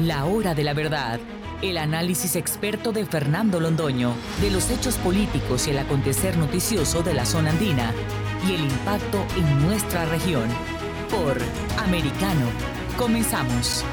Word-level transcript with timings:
La 0.00 0.26
hora 0.26 0.54
de 0.54 0.62
la 0.62 0.74
verdad. 0.74 1.18
El 1.60 1.76
análisis 1.76 2.36
experto 2.36 2.92
de 2.92 3.04
Fernando 3.04 3.58
Londoño 3.58 4.14
de 4.40 4.48
los 4.48 4.70
hechos 4.70 4.96
políticos 4.98 5.66
y 5.66 5.72
el 5.72 5.78
acontecer 5.78 6.36
noticioso 6.36 7.02
de 7.02 7.14
la 7.14 7.24
zona 7.24 7.50
andina 7.50 7.92
y 8.46 8.54
el 8.54 8.60
impacto 8.60 9.26
en 9.36 9.66
nuestra 9.66 10.04
región. 10.04 10.48
Por 11.10 11.36
Americano. 11.80 12.46
Comenzamos. 12.96 13.84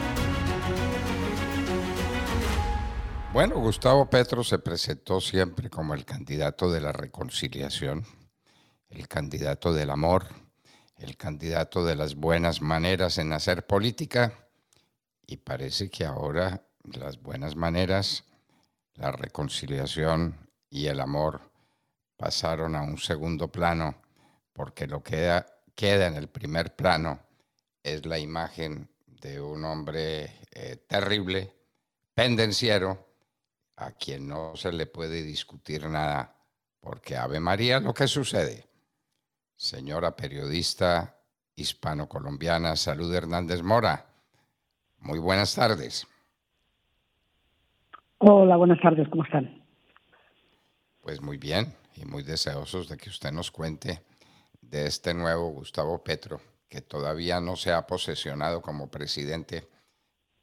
Bueno, 3.34 3.56
Gustavo 3.56 4.08
Petro 4.08 4.44
se 4.44 4.60
presentó 4.60 5.20
siempre 5.20 5.72
como 5.72 5.96
el 5.96 6.06
candidato 6.06 6.72
de 6.72 6.82
la 6.82 6.92
reconciliación, 6.92 8.06
el 8.90 9.08
candidato 9.08 9.74
del 9.74 9.90
amor, 9.90 10.28
el 10.98 11.18
candidato 11.18 11.84
de 11.84 11.96
las 11.96 12.14
buenas 12.14 12.62
maneras 12.62 13.18
en 13.18 13.34
hacer 13.34 13.66
política 13.66 14.45
y 15.28 15.38
parece 15.38 15.90
que 15.90 16.06
ahora 16.06 16.66
las 16.84 17.22
buenas 17.22 17.56
maneras, 17.56 18.24
la 18.94 19.12
reconciliación 19.12 20.50
y 20.70 20.88
el 20.88 21.00
amor 21.00 21.42
pasaron 22.18 22.76
a 22.76 22.82
un 22.82 22.98
segundo 22.98 23.52
plano 23.52 24.02
porque 24.54 24.88
lo 24.88 25.04
que 25.04 25.44
queda, 25.76 26.08
en 26.08 26.16
el 26.16 26.30
primer 26.30 26.76
plano 26.76 27.20
es 27.84 28.06
la 28.06 28.18
imagen 28.18 28.90
de 29.06 29.42
un 29.42 29.66
hombre 29.66 30.40
eh, 30.52 30.78
terrible, 30.88 31.54
pendenciero, 32.14 33.06
a 33.78 33.92
quien 33.92 34.28
no 34.28 34.56
se 34.56 34.72
le 34.72 34.86
puede 34.86 35.22
discutir 35.22 35.86
nada, 35.88 36.34
porque 36.80 37.18
Ave 37.18 37.42
María 37.42 37.82
lo 37.82 37.94
que 37.94 38.08
sucede. 38.08 38.70
Señora 39.58 40.16
periodista 40.16 41.20
hispano-colombiana, 41.56 42.78
Salud 42.78 43.14
Hernández 43.14 43.62
Mora, 43.62 44.15
muy 45.06 45.20
buenas 45.20 45.54
tardes. 45.54 46.08
Hola, 48.18 48.58
buenas 48.58 48.82
tardes, 48.82 49.08
¿cómo 49.10 49.24
están? 49.24 49.64
Pues 51.02 51.22
muy 51.22 51.38
bien 51.38 51.76
y 51.96 52.06
muy 52.06 52.24
deseosos 52.24 52.90
de 52.90 52.98
que 52.98 53.10
usted 53.10 53.32
nos 53.32 53.52
cuente 53.52 54.02
de 54.62 54.88
este 54.88 55.14
nuevo 55.14 55.50
Gustavo 55.50 56.04
Petro, 56.04 56.42
que 56.68 56.82
todavía 56.82 57.40
no 57.40 57.56
se 57.56 57.72
ha 57.72 57.86
posesionado 57.86 58.64
como 58.64 58.90
presidente, 58.90 59.70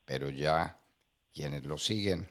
pero 0.04 0.30
ya 0.30 0.78
quienes 1.34 1.64
lo 1.64 1.76
siguen 1.76 2.28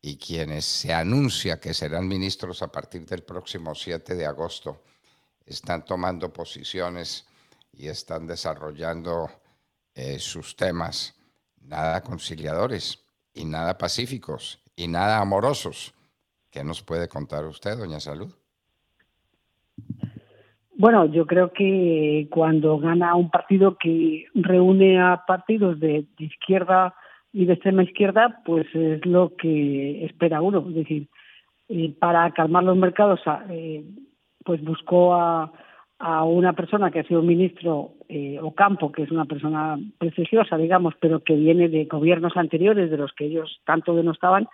y 0.00 0.16
quienes 0.16 0.64
se 0.64 0.94
anuncia 0.94 1.60
que 1.60 1.74
serán 1.74 2.08
ministros 2.08 2.62
a 2.62 2.72
partir 2.72 3.04
del 3.04 3.22
próximo 3.22 3.74
7 3.74 4.14
de 4.14 4.24
agosto, 4.24 4.82
están 5.44 5.84
tomando 5.84 6.32
posiciones 6.32 7.26
y 7.70 7.88
están 7.88 8.26
desarrollando 8.26 9.30
eh, 9.94 10.18
sus 10.18 10.56
temas 10.56 11.19
nada 11.60 12.02
conciliadores 12.02 13.04
y 13.34 13.44
nada 13.44 13.78
pacíficos 13.78 14.62
y 14.76 14.88
nada 14.88 15.18
amorosos. 15.20 15.94
¿Qué 16.50 16.64
nos 16.64 16.82
puede 16.82 17.08
contar 17.08 17.44
usted, 17.44 17.76
doña 17.78 18.00
Salud? 18.00 18.34
Bueno, 20.76 21.04
yo 21.04 21.26
creo 21.26 21.52
que 21.52 22.26
cuando 22.30 22.78
gana 22.78 23.14
un 23.14 23.30
partido 23.30 23.76
que 23.76 24.26
reúne 24.34 24.98
a 24.98 25.24
partidos 25.26 25.78
de, 25.78 26.06
izquierda 26.18 26.94
y 27.32 27.44
de 27.44 27.52
extrema 27.52 27.82
izquierda, 27.82 28.40
pues 28.46 28.66
es 28.74 29.04
lo 29.04 29.36
que 29.36 30.06
espera 30.06 30.40
uno. 30.40 30.64
Es 30.70 30.74
decir, 30.74 31.08
eh, 31.68 31.94
para 31.98 32.30
calmar 32.32 32.64
los 32.64 32.78
mercados, 32.78 33.20
eh, 33.50 33.84
pues 34.42 34.64
buscó 34.64 35.14
a, 35.14 35.52
a 36.00 36.24
una 36.24 36.54
persona 36.54 36.90
que 36.90 37.00
ha 37.00 37.04
sido 37.04 37.20
ministro 37.20 37.92
eh, 38.08 38.38
Ocampo, 38.40 38.90
que 38.90 39.02
es 39.02 39.10
una 39.10 39.26
persona 39.26 39.78
preciosa, 39.98 40.56
digamos, 40.56 40.94
pero 40.98 41.20
que 41.20 41.34
viene 41.36 41.68
de 41.68 41.84
gobiernos 41.84 42.38
anteriores 42.38 42.90
de 42.90 42.96
los 42.96 43.12
que 43.12 43.26
ellos 43.26 43.60
tanto 43.66 43.94
denostaban, 43.94 44.48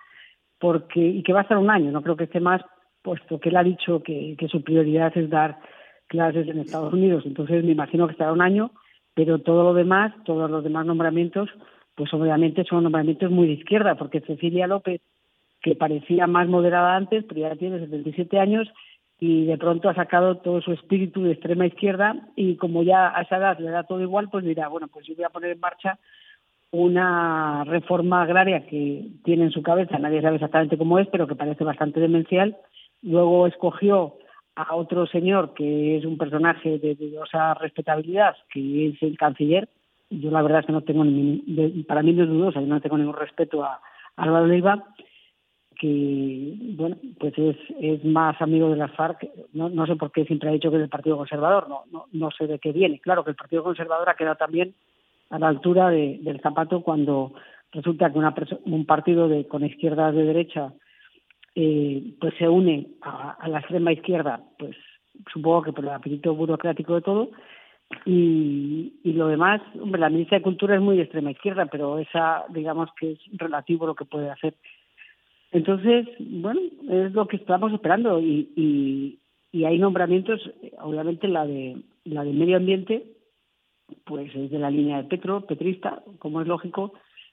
porque 0.59 1.01
y 1.01 1.23
que 1.23 1.33
va 1.33 1.41
a 1.41 1.43
estar 1.43 1.57
un 1.57 1.71
año, 1.71 1.93
no 1.93 2.03
creo 2.03 2.17
que 2.17 2.25
esté 2.25 2.41
más, 2.41 2.63
puesto 3.01 3.39
que 3.39 3.51
él 3.51 3.57
ha 3.57 3.63
dicho 3.63 4.03
que, 4.03 4.35
que 4.37 4.49
su 4.49 4.65
prioridad 4.65 5.17
es 5.17 5.31
dar 5.31 5.61
clases 6.09 6.49
en 6.49 6.59
Estados 6.59 6.93
Unidos, 6.93 7.23
entonces 7.25 7.63
me 7.65 7.73
imagino 7.73 8.09
que 8.09 8.13
estará 8.13 8.33
un 8.33 8.43
año, 8.43 8.73
pero 9.15 9.39
todo 9.39 9.63
lo 9.63 9.73
demás, 9.73 10.13
todos 10.25 10.51
los 10.51 10.65
demás 10.65 10.85
nombramientos, 10.85 11.49
pues 11.95 12.13
obviamente 12.13 12.65
son 12.65 12.83
nombramientos 12.83 13.31
muy 13.31 13.47
de 13.47 13.53
izquierda, 13.53 13.95
porque 13.95 14.21
Cecilia 14.21 14.67
López, 14.67 15.01
que 15.63 15.77
parecía 15.77 16.27
más 16.27 16.49
moderada 16.49 16.97
antes, 16.97 17.25
pero 17.29 17.43
ya 17.43 17.55
tiene 17.55 17.79
77 17.79 18.41
años, 18.41 18.69
y 19.19 19.47
de 19.47 19.57
pronto 19.57 19.89
ha 19.89 19.95
sacado 19.95 20.37
todo 20.39 20.61
su 20.61 20.73
espíritu 20.73 21.23
de 21.23 21.33
extrema 21.33 21.67
izquierda 21.67 22.17
y 22.37 22.57
como 22.57 22.83
ya 22.83 23.17
a 23.17 23.23
esa 23.23 23.39
edad 23.39 23.59
le 23.59 23.71
da 23.71 23.85
todo 23.85 24.03
igual, 24.03 24.29
pues 24.31 24.45
dirá, 24.45 24.69
bueno, 24.69 24.89
pues 24.89 25.07
yo 25.07 25.15
voy 25.15 25.25
a 25.25 25.31
poner 25.31 25.53
en 25.53 25.61
marcha 25.61 25.99
una 26.71 27.65
reforma 27.65 28.23
agraria 28.23 28.67
que 28.67 29.07
tiene 29.25 29.45
en 29.45 29.51
su 29.51 29.63
cabeza, 29.63 29.99
nadie 29.99 30.21
sabe 30.21 30.37
exactamente 30.37 30.77
cómo 30.77 30.99
es, 30.99 31.09
pero 31.09 31.27
que 31.27 31.35
parece 31.35 31.65
bastante 31.65 32.01
demencial. 32.01 32.57
Luego 33.03 33.47
escogió 33.47 34.17
a 34.57 34.75
otro 34.75 35.07
señor 35.07 35.55
que 35.55 35.97
es 35.97 36.05
un 36.05 36.19
personaje 36.19 36.79
de 36.79 36.95
dudosa 36.95 37.55
respetabilidad, 37.55 38.37
que 38.53 38.89
es 38.89 39.03
el 39.03 39.17
canciller. 39.17 39.69
Yo 40.11 40.31
la 40.31 40.43
verdad 40.43 40.61
es 40.61 40.67
que 40.67 40.73
no 40.73 40.83
tengo, 40.83 41.05
ni, 41.05 41.39
para 41.89 42.03
mí 42.03 42.13
no 42.13 42.25
es 42.25 42.29
dudosa, 42.29 42.61
yo 42.61 42.67
no 42.67 42.81
tengo 42.81 42.99
ningún 42.99 43.17
respeto 43.17 43.65
a, 43.65 43.81
a 44.17 44.23
Álvaro 44.23 44.47
Leiva 44.47 44.85
que 45.79 46.55
bueno 46.77 46.97
pues 47.19 47.37
es, 47.37 47.57
es 47.81 48.05
más 48.05 48.41
amigo 48.41 48.71
de 48.71 48.77
las 48.77 48.93
FARC 48.93 49.29
no, 49.53 49.69
no 49.69 49.87
sé 49.87 49.97
por 49.97 50.11
qué 50.13 50.25
siempre 50.25 50.49
ha 50.49 50.53
dicho 50.53 50.71
que 50.71 50.77
es 50.77 50.81
del 50.81 50.89
Partido 50.89 51.17
Conservador 51.17 51.69
no, 51.69 51.85
no 51.91 52.07
no 52.13 52.31
sé 52.31 52.47
de 52.47 52.59
qué 52.59 52.73
viene. 52.73 52.99
Claro 53.01 53.25
que 53.25 53.31
el 53.31 53.37
Partido 53.37 53.63
Conservador 53.63 54.09
ha 54.09 54.15
quedado 54.17 54.37
también 54.37 54.75
a 55.31 55.39
la 55.39 55.49
altura 55.49 55.91
de, 55.91 56.19
del 56.23 56.41
zapato 56.41 56.83
cuando 56.83 57.33
resulta 57.73 58.11
que 58.11 58.19
una 58.19 58.35
un 58.65 58.87
partido 58.87 59.29
de 59.29 59.47
con 59.47 59.65
izquierda 59.65 60.13
de 60.13 60.25
derecha 60.25 60.73
eh, 61.55 62.15
pues 62.21 62.35
se 62.39 62.49
une 62.49 62.89
a, 63.03 63.33
a, 63.33 63.49
la 63.49 63.59
extrema 63.59 63.93
izquierda 63.93 64.41
pues 64.59 64.77
supongo 65.33 65.63
que 65.63 65.73
por 65.73 65.85
el 65.85 65.91
apetito 65.91 66.35
burocrático 66.35 66.95
de 66.95 67.01
todo 67.03 67.31
y, 68.05 68.95
y 69.03 69.13
lo 69.13 69.29
demás 69.29 69.61
hombre 69.81 70.01
la 70.01 70.11
ministra 70.11 70.39
de 70.39 70.45
cultura 70.45 70.75
es 70.75 70.81
muy 70.81 70.97
de 70.97 71.03
extrema 71.03 71.31
izquierda 71.31 71.67
pero 71.67 71.99
esa 71.99 72.45
digamos 72.51 72.91
que 72.99 73.13
es 73.13 73.19
relativo 73.33 73.87
lo 73.87 73.95
que 73.95 74.05
puede 74.05 74.31
hacer 74.31 74.55
entonces, 75.57 76.07
bueno, 76.21 76.61
es 76.91 77.13
lo 77.13 77.27
que 77.27 77.37
estamos 77.37 77.73
esperando 77.73 78.21
y, 78.21 78.53
y, 78.57 79.19
y 79.53 79.65
hay 79.65 79.79
nombramientos, 79.79 80.41
obviamente 80.81 81.29
la 81.29 81.47
de 81.47 81.83
la 82.05 82.25
de 82.25 82.33
medio 82.33 82.59
ambiente, 82.59 83.05
pues 84.05 84.35
es 84.35 84.51
de 84.51 84.59
la 84.59 84.71
línea 84.71 84.99
de 84.99 85.09
Petro, 85.09 85.47
petrista, 85.47 86.03
como 86.19 86.43
es 86.43 86.47
lógico, 86.47 86.93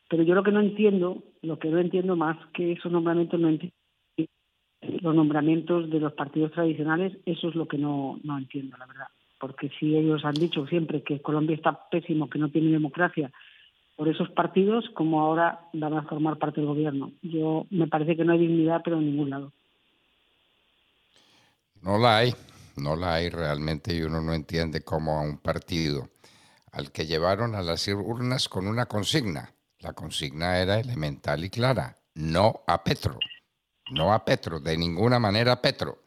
pero 0.10 0.24
yo 0.24 0.36
lo 0.36 0.44
que 0.44 0.52
no 0.52 0.62
entiendo, 0.62 1.22
lo 1.42 1.60
que 1.60 1.70
no 1.70 1.80
entiendo 1.80 2.16
más 2.16 2.38
que 2.54 2.72
esos 2.72 2.92
nombramientos 2.92 3.40
no 3.40 3.50
entiendo 3.50 3.76
los 5.02 5.16
nombramientos 5.16 5.90
de 5.90 6.00
los 6.00 6.14
partidos 6.14 6.52
tradicionales, 6.52 7.18
eso 7.26 7.50
es 7.50 7.56
lo 7.56 7.68
que 7.68 7.78
no, 7.78 8.20
no 8.24 8.38
entiendo, 8.38 8.78
la 8.78 8.86
verdad. 8.86 9.08
Porque 9.40 9.70
si 9.80 9.98
ellos 9.98 10.24
han 10.24 10.36
dicho 10.36 10.66
siempre 10.68 11.04
que 11.04 11.22
Colombia 11.22 11.56
está 11.56 11.90
pésimo, 11.90 12.30
que 12.30 12.40
no 12.40 12.50
tiene 12.50 12.72
democracia 12.72 13.32
por 13.96 14.09
esos 14.09 14.30
partidos 14.31 14.86
como 14.96 15.22
ahora 15.22 15.68
van 15.74 15.94
a 15.94 16.04
formar 16.04 16.38
parte 16.38 16.62
del 16.62 16.68
gobierno. 16.68 17.12
Yo 17.22 17.66
me 17.70 17.88
parece 17.88 18.16
que 18.16 18.26
no 18.26 18.34
hay 18.34 18.40
dignidad, 18.40 18.81
pero 18.84 18.98
en 18.98 19.06
ningún 19.06 19.30
lado. 19.30 19.52
No 21.81 21.98
la 21.98 22.18
hay, 22.18 22.34
no 22.78 22.96
la 22.96 23.16
hay 23.16 23.30
realmente 23.30 23.94
y 23.94 24.02
uno 24.02 24.22
no 24.22 24.34
entiende 24.34 24.81
cómo 24.81 25.20
a 25.20 25.22
un 25.22 25.38
partido 25.38 26.09
al 26.74 26.92
que 26.92 27.06
llevaron 27.06 27.56
a 27.56 27.62
las 27.62 27.88
urnas 27.88 28.50
con 28.50 28.68
una 28.68 28.88
consigna. 28.88 29.54
La 29.80 29.94
consigna 29.94 30.60
era 30.60 30.80
elemental 30.80 31.44
y 31.44 31.50
clara, 31.50 31.98
no 32.16 32.62
a 32.68 32.84
Petro, 32.84 33.20
no 33.92 34.14
a 34.14 34.25
Petro, 34.25 34.60
de 34.60 34.78
ninguna 34.78 35.20
manera 35.20 35.54
a 35.54 35.62
Petro. 35.62 36.04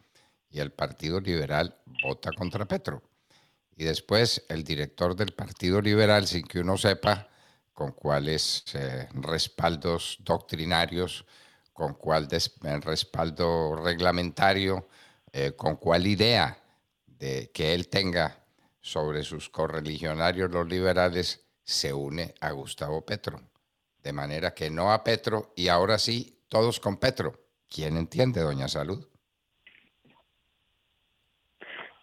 Y 0.51 0.59
el 0.59 0.73
Partido 0.73 1.21
Liberal 1.21 1.77
vota 2.03 2.31
contra 2.33 2.65
Petro. 2.65 3.03
Y 3.77 3.85
después 3.85 4.45
el 4.49 4.65
director 4.65 5.15
del 5.15 5.33
Partido 5.33 5.81
Liberal, 5.81 6.27
sin 6.27 6.47
que 6.47 6.61
uno 6.61 6.77
sepa, 6.79 7.29
con 7.77 7.93
cuáles 7.93 8.65
eh, 8.73 9.07
respaldos 9.13 10.17
doctrinarios, 10.21 11.27
con 11.75 11.93
cuál 11.93 12.27
respaldo 12.81 13.77
reglamentario, 13.77 14.89
eh, 15.31 15.53
con 15.55 15.77
cuál 15.77 16.07
idea 16.07 16.59
de 17.07 17.51
que 17.53 17.75
él 17.75 17.89
tenga 17.89 18.43
sobre 18.81 19.23
sus 19.25 19.51
correligionarios 19.51 20.51
los 20.51 20.67
liberales, 20.67 21.45
se 21.63 21.93
une 21.93 22.35
a 22.41 22.51
Gustavo 22.53 23.05
Petro. 23.05 23.43
De 24.03 24.11
manera 24.11 24.55
que 24.55 24.71
no 24.71 24.91
a 24.91 25.05
Petro 25.05 25.53
y 25.55 25.69
ahora 25.69 25.99
sí, 25.99 26.41
todos 26.49 26.81
con 26.81 26.97
Petro. 26.97 27.39
¿Quién 27.69 27.99
entiende, 27.99 28.41
doña 28.41 28.69
Salud? 28.69 29.07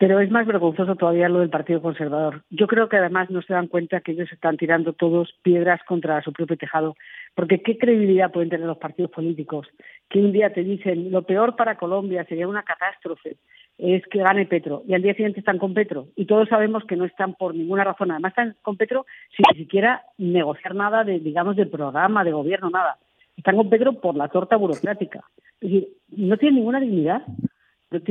Pero 0.04 0.20
es 0.20 0.30
más 0.30 0.46
vergonzoso 0.46 0.98
todavía 0.98 1.30
lo 1.30 1.40
del 1.40 1.50
Partido 1.50 1.82
Conservador. 1.82 2.44
Yo 2.50 2.68
creo 2.68 2.90
que 2.90 2.98
además 2.98 3.30
no 3.30 3.42
se 3.42 3.54
dan 3.54 3.68
cuenta 3.68 4.02
que 4.02 4.12
ellos 4.12 4.30
están 4.34 4.58
tirando 4.58 4.92
todos 4.92 5.34
piedras 5.44 5.80
contra 5.88 6.22
su 6.22 6.34
propio 6.34 6.58
tejado. 6.58 6.98
Porque 7.36 7.62
¿qué 7.62 7.78
credibilidad 7.78 8.30
pueden 8.30 8.50
tener 8.50 8.68
los 8.68 8.80
partidos 8.80 9.12
políticos? 9.12 9.66
Que 10.10 10.20
un 10.20 10.34
día 10.34 10.52
te 10.52 10.62
dicen 10.62 11.10
lo 11.10 11.22
peor 11.22 11.56
para 11.56 11.78
Colombia 11.78 12.26
sería 12.26 12.50
una 12.50 12.64
catástrofe, 12.64 13.38
es 13.78 14.06
que 14.08 14.20
gane 14.20 14.46
Petro 14.46 14.84
y 14.86 14.94
al 14.94 15.04
día 15.04 15.14
siguiente 15.14 15.40
están 15.40 15.58
con 15.58 15.74
Petro 15.74 16.08
y 16.18 16.26
todos 16.26 16.50
sabemos 16.50 16.84
que 16.84 16.98
no 16.98 17.06
están 17.06 17.36
por 17.36 17.56
ninguna 17.56 17.86
razón, 17.86 18.12
además 18.12 18.32
están 18.32 18.58
con 18.62 18.76
Petro 18.76 19.06
sin 19.34 19.46
ni 19.54 19.64
siquiera 19.64 20.04
negociar 20.18 20.76
nada 20.76 21.06
de, 21.06 21.22
digamos, 21.22 21.56
de 21.56 21.66
programa, 21.66 22.26
de 22.26 22.34
gobierno, 22.34 22.70
nada. 22.70 22.98
Están 23.38 23.56
con 23.56 23.70
Petro 23.70 23.94
por 23.94 24.18
la 24.18 24.28
torta 24.28 24.58
burocrática. 24.58 25.24
Es 25.62 25.72
decir, 25.72 25.88
no 26.10 26.36
tienen 26.36 26.56
ninguna 26.56 26.82
dignidad, 26.82 27.24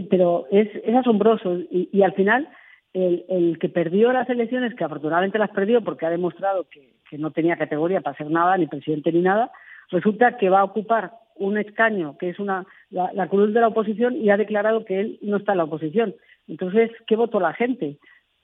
pero 0.09 0.47
es, 0.51 0.69
es 0.85 0.95
asombroso 0.95 1.59
y, 1.71 2.03
al 2.03 2.13
final 2.13 2.49
el, 2.93 3.25
el, 3.29 3.59
que 3.59 3.69
perdió 3.69 4.13
las 4.13 4.29
elecciones, 4.29 4.75
que 4.75 4.85
afortunadamente 4.85 5.39
las 5.39 5.51
perdió 5.51 5.83
porque 5.83 6.07
ha 6.07 6.11
demostrado 6.11 6.67
que, 6.71 6.93
no 7.19 7.31
tenía 7.31 7.59
categoría 7.59 8.01
para 8.01 8.17
ser 8.17 8.31
nada, 8.31 8.57
ni 8.57 8.67
presidente 8.67 9.13
ni 9.13 9.21
nada, 9.21 9.51
resulta 9.91 10.39
que 10.39 10.49
va 10.49 10.61
a 10.61 10.65
ocupar 10.65 11.13
un 11.37 11.59
escaño 11.59 12.17
que 12.17 12.31
es 12.31 12.39
una 12.39 12.65
la, 12.89 13.29
cruz 13.29 13.53
de 13.53 13.61
la 13.61 13.69
oposición 13.69 14.17
y 14.17 14.31
ha 14.31 14.39
declarado 14.39 14.87
que 14.87 14.99
él 14.99 15.19
no 15.21 15.37
está 15.37 15.53
en 15.53 15.59
la 15.59 15.65
oposición. 15.65 16.15
Entonces, 16.49 16.91
¿qué 17.07 17.15
votó 17.17 17.39
la 17.39 17.53
gente? 17.53 17.99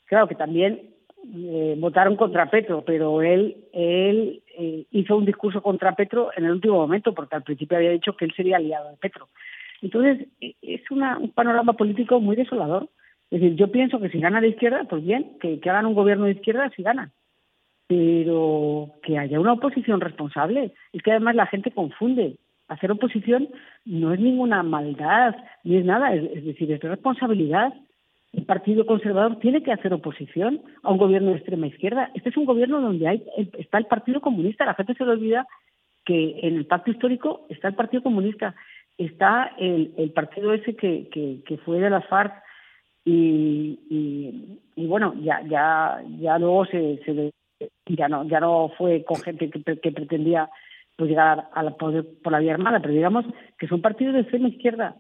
Claro 0.05 0.29
que 0.29 0.35
también 0.35 0.91
eh, 1.35 1.77
votaron 1.79 2.17
contra 2.17 2.51
Petro, 2.51 2.85
pero 2.85 3.23
él 3.23 3.57
él 3.73 4.43
eh, 4.59 4.85
hizo 4.91 5.17
un 5.17 5.25
discurso 5.25 5.63
contra 5.63 5.95
Petro 5.95 6.31
en 6.37 6.45
el 6.45 6.53
último 6.53 6.75
momento, 6.75 7.15
porque 7.15 7.37
al 7.37 7.45
principio 7.45 7.79
había 7.79 7.91
dicho 7.91 8.17
que 8.17 8.27
él 8.27 8.35
sería 8.37 8.57
aliado 8.57 8.91
de 8.91 8.97
Petro. 8.99 9.29
Entonces, 9.83 10.27
e, 10.41 10.55
es 10.63 10.83
un 10.91 11.33
panorama 11.35 11.73
político 11.75 12.21
muy 12.21 12.37
desolador. 12.37 12.89
Es 13.31 13.41
decir, 13.41 13.57
yo 13.57 13.71
pienso 13.71 14.01
que 14.01 14.09
si 14.09 14.21
gana 14.21 14.41
la 14.41 14.47
izquierda, 14.47 14.85
pues 14.85 15.05
bien, 15.05 15.39
que, 15.41 15.61
hagan 15.65 15.87
un 15.87 15.95
gobierno 15.95 16.25
de 16.25 16.33
izquierda 16.33 16.71
si 16.75 16.83
ganan 16.83 17.13
pero 17.89 18.91
que 19.03 19.19
haya 19.19 19.41
una 19.41 19.55
oposición 19.55 20.03
responsable. 20.03 20.75
Es 20.93 21.03
que 21.03 21.11
además 21.11 21.35
la 21.35 21.47
gente 21.47 21.71
confunde. 21.71 22.37
Hacer 22.69 22.93
oposición 22.93 23.49
no 23.87 24.13
es 24.13 24.21
ninguna 24.21 24.63
maldad, 24.63 25.35
ni 25.65 25.77
es 25.77 25.87
nada, 25.87 26.15
es, 26.15 26.45
decir, 26.45 26.71
es 26.71 26.83
responsabilidad. 26.83 27.73
El 28.35 28.45
Partido 28.45 28.85
Conservador 28.85 29.39
tiene 29.39 29.63
que 29.63 29.73
hacer 29.73 29.95
oposición 29.95 30.61
a 30.83 30.93
un 30.93 30.99
gobierno 30.99 31.31
de 31.31 31.37
extrema 31.37 31.67
izquierda. 31.67 32.11
Este 32.15 32.29
es 32.29 32.37
un 32.37 32.45
gobierno 32.45 32.83
donde 32.83 33.09
hay, 33.09 33.25
está 33.57 33.79
el 33.79 33.87
Partido 33.87 34.21
Comunista. 34.21 34.67
La 34.67 34.75
gente 34.75 34.93
se 34.93 35.07
le 35.07 35.13
olvida 35.13 35.47
que 36.05 36.41
en 36.43 36.57
el 36.57 36.67
pacto 36.67 36.91
histórico 36.91 37.47
está 37.49 37.69
el 37.69 37.75
Partido 37.75 38.03
Comunista, 38.03 38.55
está 38.99 39.53
el, 39.59 39.95
el 39.97 40.11
partido 40.11 40.53
ese 40.53 40.75
que, 40.75 41.09
que, 41.09 41.41
que 41.47 41.57
fue 41.59 41.79
de 41.79 41.91
las 41.91 42.07
FARC 42.07 42.35
y, 43.05 44.59
y, 44.77 44.87
bueno, 44.87 45.15
ya, 45.23 45.41
ya, 45.49 46.03
ya 46.19 46.39
luego 46.39 46.67
se, 46.67 47.01
se 47.05 47.33
ya 47.87 48.09
no 48.09 48.25
ya 48.25 48.39
no 48.39 48.71
fue 48.77 49.05
con 49.05 49.17
gente 49.17 49.51
que, 49.51 49.93
pretendía 49.93 50.51
pues 50.95 51.09
llegar 51.09 51.49
al 51.55 51.75
poder 51.77 52.05
por 52.23 52.33
la 52.33 52.39
vía 52.41 52.53
armada, 52.55 52.81
pero 52.81 52.93
digamos 52.93 53.25
que 53.59 53.67
es 53.67 53.73
un 53.73 53.81
partido 53.81 54.13
de 54.13 54.21
extrema 54.21 54.49
izquierda. 54.49 54.97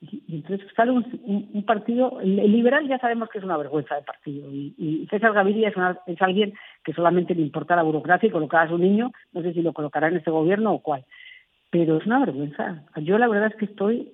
Y, 0.00 0.36
entonces 0.36 0.66
sale 0.74 0.92
un, 0.92 1.64
partido, 1.66 2.20
el, 2.20 2.36
liberal 2.36 2.88
ya 2.88 2.98
sabemos 2.98 3.28
que 3.28 3.38
es 3.38 3.44
una 3.44 3.58
vergüenza 3.58 3.96
de 3.96 4.02
partido. 4.02 4.48
Y, 4.50 5.06
César 5.10 5.34
Gaviria 5.34 5.68
es, 5.68 5.74
es 6.06 6.22
alguien 6.22 6.54
que 6.82 6.94
solamente 6.94 7.34
le 7.34 7.42
importa 7.42 7.76
la 7.76 7.82
burocracia 7.82 8.28
y 8.28 8.32
colocar 8.32 8.66
a 8.66 8.70
su 8.70 8.78
niño, 8.78 9.12
no 9.32 9.42
sé 9.42 9.52
si 9.52 9.60
lo 9.60 9.74
colocará 9.74 10.08
en 10.08 10.16
este 10.16 10.30
gobierno 10.30 10.72
o 10.72 10.82
cuál. 10.82 11.04
Pero 11.70 11.98
es 11.98 12.06
una 12.06 12.20
vergüenza. 12.20 12.84
Yo 12.96 13.18
la 13.18 13.28
verdad 13.28 13.50
es 13.52 13.56
que 13.56 13.66
estoy 13.66 14.12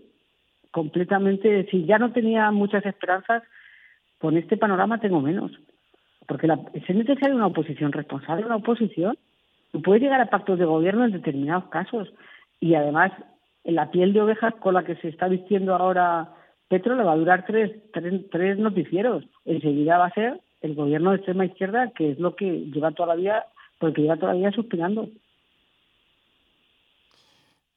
completamente, 0.71 1.67
si 1.71 1.85
ya 1.87 1.99
no 1.99 2.13
tenía 2.13 2.51
muchas 2.51 2.85
esperanzas, 2.85 3.43
con 4.19 4.37
este 4.37 4.57
panorama 4.57 5.01
tengo 5.01 5.21
menos 5.21 5.53
porque 6.27 6.47
la, 6.47 6.61
es 6.73 6.89
necesaria 6.95 7.35
una 7.35 7.47
oposición 7.47 7.93
responsable, 7.93 8.47
una 8.47 8.57
oposición 8.57 9.17
que 9.73 9.79
puede 9.79 10.01
llegar 10.01 10.21
a 10.21 10.31
pactos 10.31 10.59
de 10.59 10.65
gobierno 10.65 11.05
en 11.05 11.13
determinados 11.13 11.67
casos. 11.67 12.13
Y 12.61 12.75
además, 12.75 13.13
la 13.65 13.91
piel 13.91 14.13
de 14.13 14.23
ovejas 14.23 14.55
con 14.57 14.75
la 14.75 14.85
que 14.85 14.97
se 14.97 15.09
está 15.09 15.29
vistiendo 15.29 15.75
ahora 15.75 16.33
Petro 16.69 16.97
le 16.97 17.05
va 17.05 17.13
a 17.13 17.17
durar 17.17 17.47
tres, 17.47 17.73
tres, 17.93 18.59
noticieros. 18.59 19.25
Enseguida 19.45 19.99
va 19.99 20.07
a 20.07 20.15
ser 20.15 20.41
el 20.63 20.75
gobierno 20.75 21.11
de 21.11 21.17
extrema 21.17 21.47
izquierda, 21.47 21.93
que 21.95 22.13
es 22.13 22.19
lo 22.19 22.35
que 22.35 22.67
lleva 22.73 22.91
todavía, 22.91 23.45
porque 23.79 24.03
lleva 24.03 24.17
todavía 24.17 24.51
suspirando. 24.51 25.09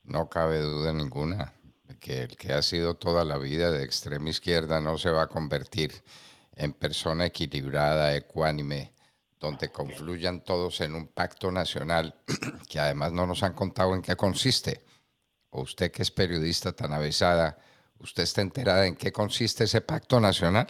No 0.09 0.27
cabe 0.27 0.59
duda 0.59 0.91
ninguna 0.91 1.53
que 1.99 2.23
el 2.23 2.35
que 2.35 2.53
ha 2.53 2.61
sido 2.61 2.95
toda 2.95 3.23
la 3.23 3.37
vida 3.37 3.71
de 3.71 3.83
extrema 3.83 4.29
izquierda 4.29 4.81
no 4.81 4.97
se 4.97 5.11
va 5.11 5.23
a 5.23 5.27
convertir 5.27 5.91
en 6.55 6.73
persona 6.73 7.27
equilibrada, 7.27 8.15
ecuánime, 8.15 8.91
donde 9.39 9.69
confluyan 9.69 10.43
todos 10.43 10.81
en 10.81 10.95
un 10.95 11.07
pacto 11.07 11.51
nacional 11.51 12.15
que 12.69 12.79
además 12.79 13.11
no 13.11 13.27
nos 13.27 13.43
han 13.43 13.53
contado 13.53 13.93
en 13.93 14.01
qué 14.01 14.15
consiste. 14.15 14.81
O 15.51 15.61
usted 15.61 15.91
que 15.91 16.01
es 16.01 16.11
periodista 16.11 16.71
tan 16.73 16.91
avesada, 16.91 17.57
¿usted 17.99 18.23
está 18.23 18.41
enterada 18.41 18.87
en 18.87 18.95
qué 18.95 19.11
consiste 19.11 19.65
ese 19.65 19.81
pacto 19.81 20.19
nacional? 20.19 20.67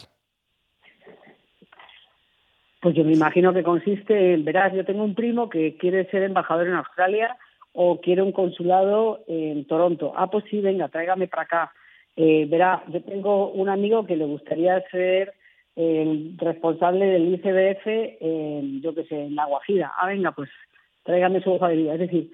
Pues 2.81 2.95
yo 2.95 3.03
me 3.03 3.13
imagino 3.13 3.53
que 3.53 3.63
consiste 3.63 4.33
en, 4.33 4.43
verás, 4.43 4.73
yo 4.73 4.85
tengo 4.85 5.03
un 5.03 5.15
primo 5.15 5.49
que 5.49 5.77
quiere 5.77 6.09
ser 6.11 6.23
embajador 6.23 6.67
en 6.67 6.75
Australia 6.75 7.37
o 7.73 7.99
quiere 8.01 8.21
un 8.21 8.31
consulado 8.31 9.23
en 9.27 9.65
Toronto. 9.65 10.13
Ah, 10.15 10.29
pues 10.29 10.45
sí, 10.49 10.61
venga, 10.61 10.87
tráigame 10.89 11.27
para 11.27 11.43
acá. 11.43 11.71
Eh, 12.15 12.45
verá, 12.49 12.83
yo 12.87 13.01
tengo 13.03 13.51
un 13.51 13.69
amigo 13.69 14.05
que 14.05 14.17
le 14.17 14.25
gustaría 14.25 14.81
ser 14.89 15.33
el 15.75 16.35
responsable 16.37 17.05
del 17.05 17.33
ICBF, 17.35 17.87
eh, 17.87 18.79
yo 18.81 18.93
qué 18.93 19.05
sé, 19.05 19.25
en 19.25 19.35
La 19.35 19.45
Guajira. 19.45 19.93
Ah, 19.97 20.07
venga, 20.07 20.31
pues 20.33 20.49
tráigame 21.03 21.41
su 21.41 21.51
hoja 21.51 21.69
de 21.69 21.77
vida. 21.77 21.93
Es 21.93 21.99
decir, 21.99 22.31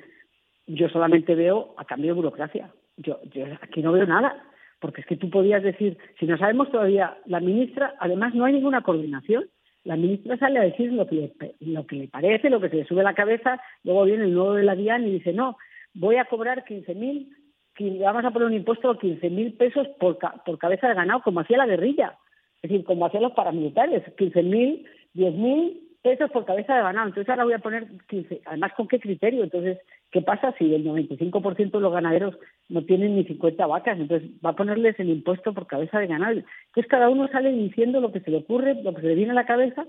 yo 0.67 0.89
solamente 0.89 1.35
veo 1.35 1.75
a 1.77 1.85
cambio 1.85 2.11
de 2.11 2.15
burocracia. 2.15 2.71
Yo, 2.97 3.19
yo 3.31 3.45
aquí 3.61 3.81
no 3.81 3.91
veo 3.91 4.05
nada, 4.05 4.43
porque 4.79 5.01
es 5.01 5.07
que 5.07 5.17
tú 5.17 5.29
podías 5.29 5.61
decir, 5.61 5.97
si 6.19 6.25
no 6.25 6.37
sabemos 6.37 6.71
todavía, 6.71 7.17
la 7.25 7.39
ministra, 7.39 7.93
además 7.99 8.33
no 8.33 8.45
hay 8.45 8.53
ninguna 8.53 8.81
coordinación. 8.81 9.45
La 9.85 9.95
ministra 9.95 10.37
sale 10.37 10.59
a 10.59 10.63
decir 10.63 10.91
lo 10.91 11.07
que 11.07 11.15
le, 11.15 11.55
lo 11.61 11.87
que 11.87 11.95
le 11.95 12.07
parece, 12.07 12.49
lo 12.49 12.59
que 12.59 12.69
se 12.69 12.75
le 12.75 12.85
sube 12.85 13.01
a 13.01 13.05
la 13.05 13.13
cabeza, 13.13 13.61
luego 13.83 14.03
viene 14.03 14.25
el 14.25 14.33
nuevo 14.33 14.53
de 14.55 14.63
la 14.63 14.75
DIAN 14.75 15.07
y 15.07 15.11
dice, 15.11 15.31
no, 15.31 15.57
voy 15.93 16.17
a 16.17 16.25
cobrar 16.25 16.65
15.000, 16.65 18.01
vamos 18.03 18.25
a 18.25 18.31
poner 18.31 18.47
un 18.47 18.55
impuesto 18.55 18.93
de 18.93 18.99
15.000 18.99 19.57
pesos 19.57 19.87
por, 19.99 20.17
por 20.17 20.57
cabeza 20.57 20.87
de 20.89 20.95
ganado, 20.95 21.21
como 21.21 21.39
hacía 21.39 21.57
la 21.57 21.67
guerrilla. 21.67 22.17
Es 22.61 22.69
decir, 22.69 22.85
como 22.85 23.05
hacían 23.05 23.23
los 23.23 23.33
paramilitares, 23.33 24.03
15.000, 24.17 24.85
10.000 25.13 25.79
pesos 26.01 26.31
por 26.31 26.45
cabeza 26.45 26.75
de 26.75 26.81
ganado. 26.81 27.07
Entonces 27.07 27.29
ahora 27.29 27.43
voy 27.45 27.53
a 27.53 27.59
poner 27.59 27.87
15. 28.07 28.41
Además, 28.45 28.73
¿con 28.75 28.87
qué 28.87 28.99
criterio? 28.99 29.43
Entonces, 29.43 29.79
¿qué 30.11 30.21
pasa 30.21 30.53
si 30.57 30.73
el 30.73 30.85
95% 30.85 31.71
de 31.71 31.79
los 31.79 31.93
ganaderos 31.93 32.37
no 32.69 32.83
tienen 32.85 33.15
ni 33.15 33.25
50 33.25 33.65
vacas? 33.67 33.99
Entonces, 33.99 34.29
va 34.45 34.51
a 34.51 34.55
ponerles 34.55 34.99
el 34.99 35.09
impuesto 35.09 35.53
por 35.53 35.67
cabeza 35.67 35.99
de 35.99 36.07
ganado. 36.07 36.33
Entonces, 36.33 36.87
cada 36.89 37.09
uno 37.09 37.27
sale 37.27 37.51
diciendo 37.51 37.99
lo 37.99 38.11
que 38.11 38.21
se 38.21 38.31
le 38.31 38.37
ocurre, 38.37 38.81
lo 38.81 38.93
que 38.93 39.01
se 39.01 39.07
le 39.07 39.15
viene 39.15 39.31
a 39.31 39.35
la 39.35 39.45
cabeza. 39.45 39.85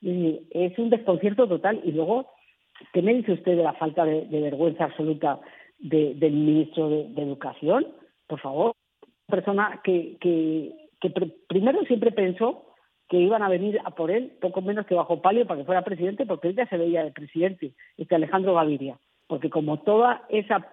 Y 0.00 0.40
es 0.50 0.78
un 0.78 0.90
desconcierto 0.90 1.46
total. 1.46 1.80
Y 1.84 1.92
luego, 1.92 2.28
¿qué 2.92 3.02
me 3.02 3.14
dice 3.14 3.32
usted 3.32 3.56
de 3.56 3.62
la 3.62 3.74
falta 3.74 4.04
de, 4.04 4.26
vergüenza 4.30 4.84
absoluta 4.84 5.40
del 5.78 6.32
ministro 6.32 6.88
de, 6.88 7.08
de 7.08 7.22
Educación? 7.22 7.86
Por 8.26 8.40
favor, 8.40 8.74
persona 9.28 9.80
que, 9.84 10.16
que 10.20 10.72
que 11.00 11.10
primero 11.48 11.82
siempre 11.84 12.12
pensó 12.12 12.66
que 13.08 13.18
iban 13.18 13.42
a 13.42 13.48
venir 13.48 13.80
a 13.84 13.90
por 13.90 14.10
él 14.10 14.32
poco 14.40 14.60
menos 14.62 14.86
que 14.86 14.94
bajo 14.94 15.20
palio 15.20 15.46
para 15.46 15.60
que 15.60 15.66
fuera 15.66 15.82
presidente, 15.82 16.26
porque 16.26 16.48
él 16.48 16.56
ya 16.56 16.68
se 16.68 16.76
veía 16.76 17.02
de 17.02 17.10
presidente, 17.10 17.72
este 17.96 18.14
Alejandro 18.14 18.54
Gaviria, 18.54 18.98
porque 19.30 19.48
como 19.48 19.78
toda 19.78 20.22
esa 20.28 20.66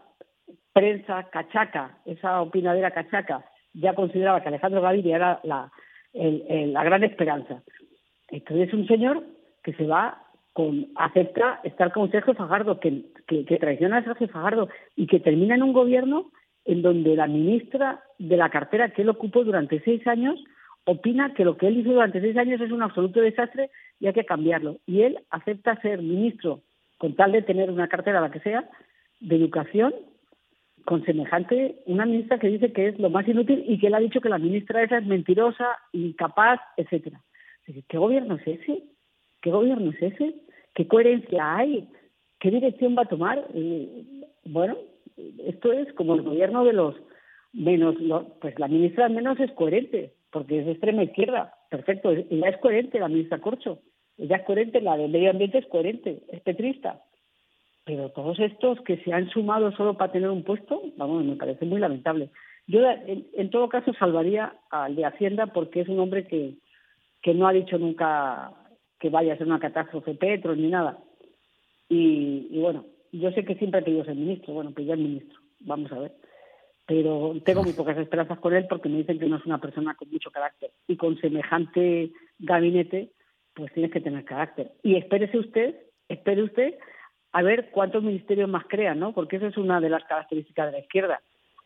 prensa 0.73 1.29
cachaca, 1.29 1.99
esa 2.05 2.41
opinadera 2.41 2.89
cachaca, 2.89 3.45
ya 3.75 3.93
consideraba 3.93 4.41
que 4.41 4.47
Alejandro 4.47 4.81
Gaviria 4.81 5.15
era 5.15 5.39
la, 5.43 5.71
gran 6.83 7.03
esperanza. 7.03 7.61
Entonces 8.29 8.69
es 8.69 8.73
un 8.73 8.87
señor 8.87 9.23
que 9.63 9.73
se 9.73 9.85
va 9.85 10.23
con, 10.53 10.87
acepta 10.95 11.59
estar 11.63 11.93
con 11.93 12.09
Sergio 12.09 12.33
Fajardo, 12.33 12.79
que, 12.79 13.03
que, 13.27 13.45
que 13.45 13.59
traiciona 13.59 13.97
a 13.97 14.03
Sergio 14.03 14.27
Fajardo 14.27 14.69
y 14.95 15.05
que 15.05 15.19
termina 15.19 15.53
en 15.53 15.61
un 15.61 15.73
gobierno 15.73 16.31
en 16.65 16.81
donde 16.81 17.15
la 17.15 17.27
ministra 17.27 18.01
de 18.17 18.37
la 18.37 18.49
cartera 18.49 18.89
que 18.89 19.03
él 19.03 19.09
ocupó 19.09 19.43
durante 19.43 19.81
seis 19.81 20.05
años 20.07 20.43
opina 20.85 21.35
que 21.35 21.45
lo 21.45 21.57
que 21.57 21.67
él 21.67 21.77
hizo 21.77 21.91
durante 21.91 22.21
seis 22.21 22.35
años 22.37 22.59
es 22.59 22.71
un 22.71 22.81
absoluto 22.81 23.21
desastre 23.21 23.69
y 23.99 24.07
hay 24.07 24.13
que 24.13 24.25
cambiarlo. 24.25 24.77
Y 24.87 25.03
él 25.03 25.19
acepta 25.29 25.79
ser 25.81 26.01
ministro, 26.01 26.63
con 26.97 27.15
tal 27.15 27.31
de 27.31 27.41
tener 27.41 27.69
una 27.69 27.87
cartera, 27.87 28.21
la 28.21 28.31
que 28.31 28.39
sea, 28.39 28.69
de 29.19 29.35
educación, 29.35 29.93
con 30.85 31.03
semejante, 31.03 31.83
una 31.85 32.05
ministra 32.05 32.39
que 32.39 32.47
dice 32.47 32.71
que 32.71 32.87
es 32.87 32.99
lo 32.99 33.09
más 33.09 33.27
inútil 33.27 33.63
y 33.67 33.77
que 33.77 33.87
él 33.87 33.95
ha 33.95 33.99
dicho 33.99 34.21
que 34.21 34.29
la 34.29 34.37
ministra 34.37 34.83
esa 34.83 34.99
es 34.99 35.05
mentirosa, 35.05 35.65
incapaz, 35.91 36.59
etcétera. 36.77 37.21
¿Qué 37.89 37.97
gobierno 37.97 38.35
es 38.35 38.47
ese? 38.47 38.83
¿Qué 39.41 39.51
gobierno 39.51 39.91
es 39.91 40.01
ese? 40.01 40.35
¿Qué 40.73 40.87
coherencia 40.87 41.57
hay? 41.57 41.89
¿Qué 42.39 42.51
dirección 42.51 42.95
va 42.97 43.01
a 43.01 43.09
tomar? 43.09 43.47
Bueno, 44.45 44.77
esto 45.45 45.73
es 45.73 45.91
como 45.93 46.15
el 46.15 46.21
gobierno 46.21 46.63
de 46.63 46.73
los 46.73 46.95
menos, 47.51 47.95
pues 48.39 48.57
la 48.57 48.67
ministra 48.67 49.05
al 49.07 49.13
menos 49.13 49.39
es 49.39 49.51
coherente, 49.53 50.13
porque 50.31 50.59
es 50.59 50.65
de 50.65 50.71
extrema 50.73 51.03
izquierda, 51.03 51.53
perfecto, 51.69 52.11
ella 52.11 52.49
es 52.49 52.57
coherente, 52.57 52.99
la 52.99 53.09
ministra 53.09 53.39
Corcho, 53.39 53.79
ella 54.17 54.38
es 54.38 54.43
coherente, 54.43 54.81
la 54.81 54.97
del 54.97 55.12
medio 55.12 55.29
ambiente 55.29 55.59
es 55.59 55.67
coherente, 55.67 56.24
es 56.29 56.41
petrista, 56.41 57.01
pero 57.88 58.09
todos 58.09 58.39
estos 58.39 58.81
que 58.81 58.97
se 58.97 59.13
han 59.13 59.29
sumado 59.29 59.71
solo 59.71 59.95
para 59.95 60.12
tener 60.12 60.29
un 60.29 60.43
puesto, 60.43 60.81
vamos, 60.97 61.24
me 61.24 61.36
parece 61.36 61.65
muy 61.65 61.79
lamentable. 61.79 62.29
Yo, 62.67 62.81
en, 62.83 63.50
todo 63.50 63.69
caso, 63.69 63.93
salvaría 63.93 64.53
al 64.69 64.95
de 64.97 65.05
Hacienda 65.05 65.47
porque 65.47 65.81
es 65.81 65.88
un 65.88 66.00
hombre 66.00 66.27
que, 66.27 66.55
que 67.21 67.33
no 67.33 67.47
ha 67.47 67.53
dicho 67.53 67.77
nunca 67.77 68.51
que 69.00 69.09
vaya 69.09 69.33
a 69.33 69.38
ser 69.38 69.47
una 69.47 69.59
catástrofe 69.59 70.15
Petro 70.15 70.53
ni 70.53 70.67
nada. 70.67 70.97
Y, 71.88 72.59
bueno, 72.59 72.86
yo 73.13 73.31
sé 73.31 73.45
que 73.45 73.55
siempre 73.55 73.79
ha 73.79 73.83
querido 73.83 74.03
ser 74.03 74.15
ministro, 74.15 74.53
bueno, 74.53 74.71
pues 74.71 74.86
ya 74.86 74.95
es 74.95 75.00
ministro, 75.00 75.39
vamos 75.62 75.89
a 75.93 76.00
ver. 76.00 76.12
Pero 76.86 77.36
tengo 77.45 77.63
muy 77.63 77.74
pocas 77.74 77.97
esperanzas 77.97 78.39
con 78.39 78.53
él 78.53 78.65
porque 78.67 78.89
me 78.89 78.97
dicen 78.97 79.19
que 79.19 79.27
no 79.27 79.38
es 79.38 79.45
una 79.45 79.59
persona 79.59 79.95
con 79.95 80.09
mucho 80.09 80.29
carácter. 80.29 80.71
Y 80.88 80.97
con 80.97 81.17
semejante 81.19 82.12
gabinete, 82.39 83.12
pues 83.57 83.73
tienes 83.73 83.91
que 83.91 83.99
tener 83.99 84.23
carácter. 84.23 84.71
Y 84.83 84.95
espérese 84.95 85.39
usted, 85.39 85.75
espere 86.07 86.43
usted 86.43 86.75
a 87.31 87.41
ver 87.41 87.71
cuántos 87.71 88.03
ministerios 88.03 88.47
más 88.47 88.65
crean, 88.67 88.99
¿no? 88.99 89.13
Porque 89.13 89.37
esa 89.37 89.47
es 89.47 89.57
una 89.57 89.81
de 89.81 89.89
las 89.89 90.03
características 90.03 90.67
de 90.67 90.71
la 90.73 90.79
izquierda. 90.79 91.21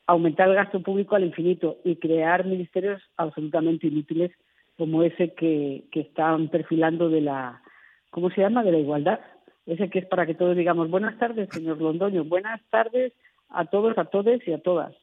Aumentar 0.07 0.47
el 0.47 0.55
gasto 0.55 0.81
público 0.81 1.15
al 1.15 1.25
infinito 1.25 1.77
y 1.83 1.97
crear 1.97 2.45
ministerios 2.45 3.01
absolutamente 3.17 3.87
inútiles 3.87 4.31
como 4.77 5.03
ese 5.03 5.33
que, 5.33 5.83
que 5.91 5.99
están 5.99 6.47
perfilando 6.47 7.09
de 7.09 7.21
la, 7.21 7.61
¿cómo 8.09 8.29
se 8.31 8.41
llama?, 8.41 8.63
de 8.63 8.71
la 8.71 8.79
igualdad. 8.79 9.19
Ese 9.65 9.89
que 9.89 9.99
es 9.99 10.05
para 10.05 10.25
que 10.25 10.33
todos 10.33 10.55
digamos, 10.55 10.89
buenas 10.89 11.19
tardes, 11.19 11.49
señor 11.51 11.79
Londoño, 11.81 12.23
buenas 12.23 12.61
tardes 12.69 13.11
a 13.49 13.65
todos, 13.65 13.97
a 13.97 14.05
todes 14.05 14.47
y 14.47 14.53
a 14.53 14.59
todas. 14.59 14.95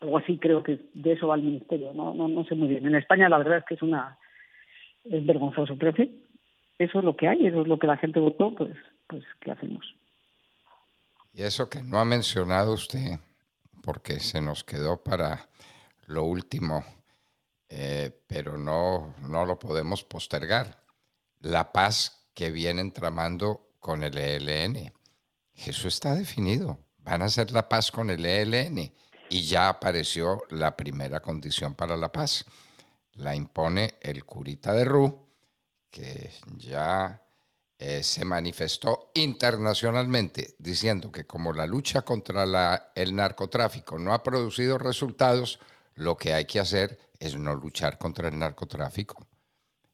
Algo 0.00 0.18
así 0.18 0.36
creo 0.36 0.64
que 0.64 0.80
de 0.94 1.12
eso 1.12 1.28
va 1.28 1.36
el 1.36 1.42
ministerio, 1.42 1.92
no, 1.94 2.12
no, 2.12 2.26
no 2.26 2.44
sé 2.44 2.56
muy 2.56 2.68
bien. 2.68 2.86
En 2.86 2.96
España 2.96 3.28
la 3.28 3.38
verdad 3.38 3.58
es 3.58 3.64
que 3.64 3.74
es 3.74 3.82
una 3.82 4.18
es 5.10 5.26
vergonzoso, 5.26 5.76
pero 5.78 5.94
en 5.96 6.22
eso 6.78 6.98
es 6.98 7.04
lo 7.04 7.16
que 7.16 7.28
hay, 7.28 7.46
eso 7.46 7.62
es 7.62 7.68
lo 7.68 7.78
que 7.78 7.86
la 7.86 7.96
gente 7.96 8.20
votó, 8.20 8.54
pues, 8.54 8.76
pues 9.06 9.24
¿qué 9.40 9.50
hacemos? 9.50 9.94
Y 11.32 11.42
eso 11.42 11.68
que 11.68 11.82
no 11.82 11.98
ha 11.98 12.04
mencionado 12.04 12.72
usted, 12.72 13.18
porque 13.82 14.20
se 14.20 14.40
nos 14.40 14.64
quedó 14.64 15.02
para 15.02 15.48
lo 16.06 16.24
último 16.24 16.84
eh, 17.68 18.10
pero 18.26 18.56
no, 18.56 19.14
no 19.22 19.44
lo 19.44 19.58
podemos 19.58 20.04
postergar. 20.04 20.82
La 21.40 21.72
paz 21.72 22.28
que 22.34 22.50
vienen 22.50 22.92
tramando 22.92 23.70
con 23.80 24.02
el 24.02 24.16
ELN. 24.16 24.92
Eso 25.54 25.88
está 25.88 26.14
definido. 26.14 26.78
Van 26.98 27.22
a 27.22 27.26
hacer 27.26 27.50
la 27.50 27.68
paz 27.68 27.90
con 27.90 28.10
el 28.10 28.24
ELN 28.24 28.92
y 29.28 29.42
ya 29.42 29.68
apareció 29.68 30.42
la 30.50 30.76
primera 30.76 31.20
condición 31.20 31.74
para 31.74 31.96
la 31.96 32.12
paz. 32.12 32.44
La 33.16 33.34
impone 33.34 33.94
el 34.00 34.24
curita 34.24 34.72
de 34.72 34.84
Ru, 34.84 35.26
que 35.90 36.32
ya 36.56 37.22
eh, 37.78 38.02
se 38.02 38.24
manifestó 38.24 39.10
internacionalmente 39.14 40.54
diciendo 40.58 41.12
que 41.12 41.26
como 41.26 41.52
la 41.52 41.66
lucha 41.66 42.02
contra 42.02 42.90
el 42.94 43.14
narcotráfico 43.14 43.98
no 43.98 44.14
ha 44.14 44.22
producido 44.22 44.78
resultados, 44.78 45.58
lo 45.94 46.16
que 46.16 46.32
hay 46.32 46.44
que 46.44 46.60
hacer 46.60 46.98
es 47.18 47.36
no 47.36 47.54
luchar 47.54 47.98
contra 47.98 48.28
el 48.28 48.38
narcotráfico 48.38 49.26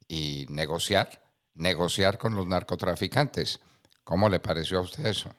y 0.08 0.46
negociar, 0.48 1.24
negociar 1.54 2.18
con 2.18 2.34
los 2.34 2.46
narcotraficantes. 2.46 3.60
¿Cómo 4.04 4.28
le 4.28 4.40
pareció 4.40 4.78
a 4.78 4.82
usted 4.82 5.06
eso? 5.06 5.32